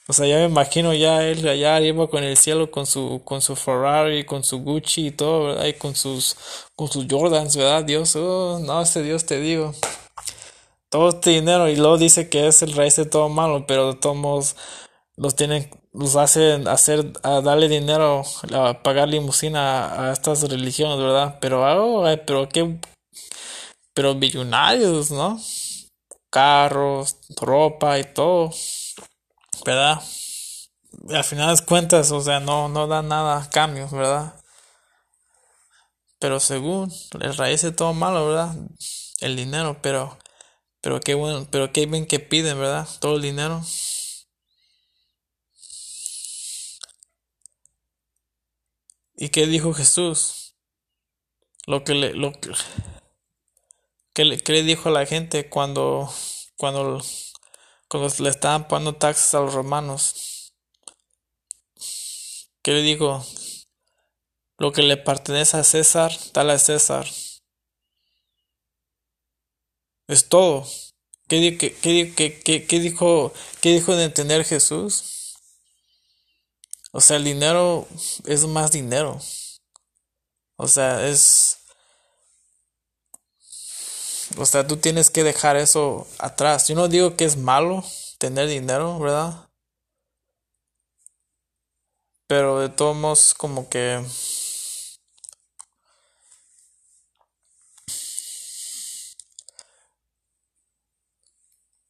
O 0.09 0.13
sea, 0.15 0.27
ya 0.27 0.37
me 0.37 0.47
imagino 0.47 0.95
ya 0.95 1.23
él 1.23 1.47
allá 1.47 1.77
arriba 1.77 2.09
con 2.09 2.25
el 2.25 2.37
cielo, 2.39 2.71
con 2.71 2.87
su, 2.87 3.21
con 3.25 3.43
su 3.43 3.57
Ferrari, 3.57 4.25
con 4.25 4.43
su 4.43 4.61
Gucci 4.61 5.09
y 5.09 5.11
todo, 5.11 5.49
¿verdad? 5.49 5.67
Y 5.67 5.75
con 5.75 5.95
sus, 5.95 6.37
con 6.77 6.89
sus 6.89 7.07
Jordans, 7.11 7.57
¿verdad? 7.57 7.85
Dios, 7.85 8.17
oh, 8.17 8.59
no, 8.61 8.81
ese 8.81 9.03
Dios 9.03 9.27
te 9.27 9.39
digo. 9.41 9.75
Todo 10.89 11.11
este 11.11 11.31
dinero 11.31 11.69
y 11.69 11.77
luego 11.77 11.99
dice 11.99 12.31
que 12.31 12.47
es 12.47 12.63
el 12.63 12.73
raíz 12.73 12.97
de 12.97 13.05
todo 13.05 13.29
malo, 13.29 13.67
pero 13.67 13.93
de 13.93 13.99
todos 13.99 14.17
modos 14.17 14.57
los 15.17 15.37
tienen 15.37 15.71
los 15.95 16.17
hacen 16.17 16.67
hacer 16.67 17.13
a 17.23 17.41
darle 17.41 17.69
dinero 17.69 18.25
a 18.53 18.83
pagar 18.83 19.09
limusina 19.09 20.09
a, 20.09 20.13
estas 20.13 20.43
religiones 20.43 20.99
verdad 20.99 21.39
pero 21.41 21.63
oh, 21.63 22.05
pero 22.27 22.49
qué 22.49 22.79
pero 23.95 24.15
no 24.15 25.41
carros 26.31 27.17
ropa 27.41 27.99
y 28.01 28.05
todo 28.13 28.51
verdad 29.65 30.03
y 31.09 31.15
al 31.15 31.25
final 31.25 31.57
de 31.57 31.65
cuentas 31.65 32.11
o 32.11 32.21
sea 32.21 32.41
no 32.41 32.69
no 32.69 32.89
da 32.89 33.03
nada 33.03 33.39
a 33.39 33.51
cambio 33.51 33.89
verdad 33.89 34.35
pero 36.19 36.41
según 36.41 36.93
el 37.21 37.37
raíz 37.37 37.63
de 37.63 37.71
todo 37.71 37.95
malo 37.95 38.27
verdad 38.27 38.57
el 39.21 39.37
dinero 39.37 39.77
pero 39.81 40.19
pero 40.81 40.99
qué 40.99 41.15
bueno 41.15 41.47
pero 41.53 41.73
qué 41.73 41.87
bien 41.87 42.07
que 42.07 42.19
piden 42.19 42.59
verdad 42.59 42.89
todo 42.99 43.15
el 43.15 43.23
dinero 43.23 43.63
¿Y 49.17 49.29
qué 49.29 49.47
dijo 49.47 49.73
Jesús? 49.73 50.55
Lo 51.67 51.85
que 51.85 51.95
le, 51.95 52.15
lo 52.15 52.33
que, 54.13 54.25
le, 54.25 54.37
le 54.37 54.63
dijo 54.63 54.89
a 54.89 54.93
la 54.93 55.07
gente 55.07 55.49
cuando, 55.49 56.13
cuando, 56.57 57.01
cuando 57.89 58.15
le 58.19 58.29
estaban 58.29 58.69
pagando 58.69 58.97
taxes 58.97 59.35
a 59.35 59.41
los 59.41 59.55
romanos. 59.55 60.53
¿Qué 62.63 62.73
le 62.73 62.83
dijo? 62.83 63.25
Lo 64.59 64.73
que 64.73 64.83
le 64.83 64.97
pertenece 64.97 65.57
a 65.57 65.65
César, 65.65 66.13
dale 66.33 66.53
a 66.53 66.59
César. 66.59 67.07
Es 70.09 70.29
todo. 70.29 70.67
¿Qué, 71.29 71.57
qué, 71.57 71.75
qué, 72.15 72.67
qué, 72.67 72.81
dijo, 72.81 73.33
qué 73.61 73.71
dijo 73.71 73.97
de 73.97 74.05
entender 74.05 74.45
Jesús? 74.45 75.24
O 76.97 77.01
sea, 77.01 77.17
el 77.17 77.25
dinero 77.25 77.89
es 78.25 78.47
más 78.47 78.71
dinero. 78.71 79.19
O 80.57 80.69
sea, 80.69 81.09
es... 81.09 81.59
O 84.39 84.47
sea, 84.47 84.65
tú 84.65 84.77
tienes 84.77 85.11
que 85.11 85.25
dejar 85.25 85.57
eso 85.57 86.07
atrás. 86.19 86.69
Yo 86.69 86.77
no 86.77 86.87
digo 86.87 87.17
que 87.17 87.25
es 87.25 87.37
malo 87.37 87.83
tener 88.19 88.47
dinero, 88.47 89.01
¿verdad? 89.01 89.49
Pero 92.29 92.61
de 92.61 92.69
todos 92.69 92.95
modos, 92.95 93.35
como 93.35 93.69
que... 93.69 94.01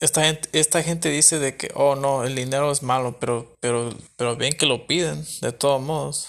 esta 0.00 0.24
gente, 0.24 0.48
esta 0.52 0.82
gente 0.82 1.08
dice 1.10 1.38
de 1.38 1.56
que, 1.56 1.70
oh 1.74 1.96
no, 1.96 2.24
el 2.24 2.34
dinero 2.34 2.70
es 2.70 2.82
malo, 2.82 3.18
pero, 3.18 3.54
pero, 3.60 3.94
pero 4.16 4.36
bien 4.36 4.52
que 4.52 4.66
lo 4.66 4.86
piden, 4.86 5.24
de 5.40 5.52
todos 5.52 5.80
modos, 5.80 6.28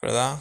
¿verdad? 0.00 0.38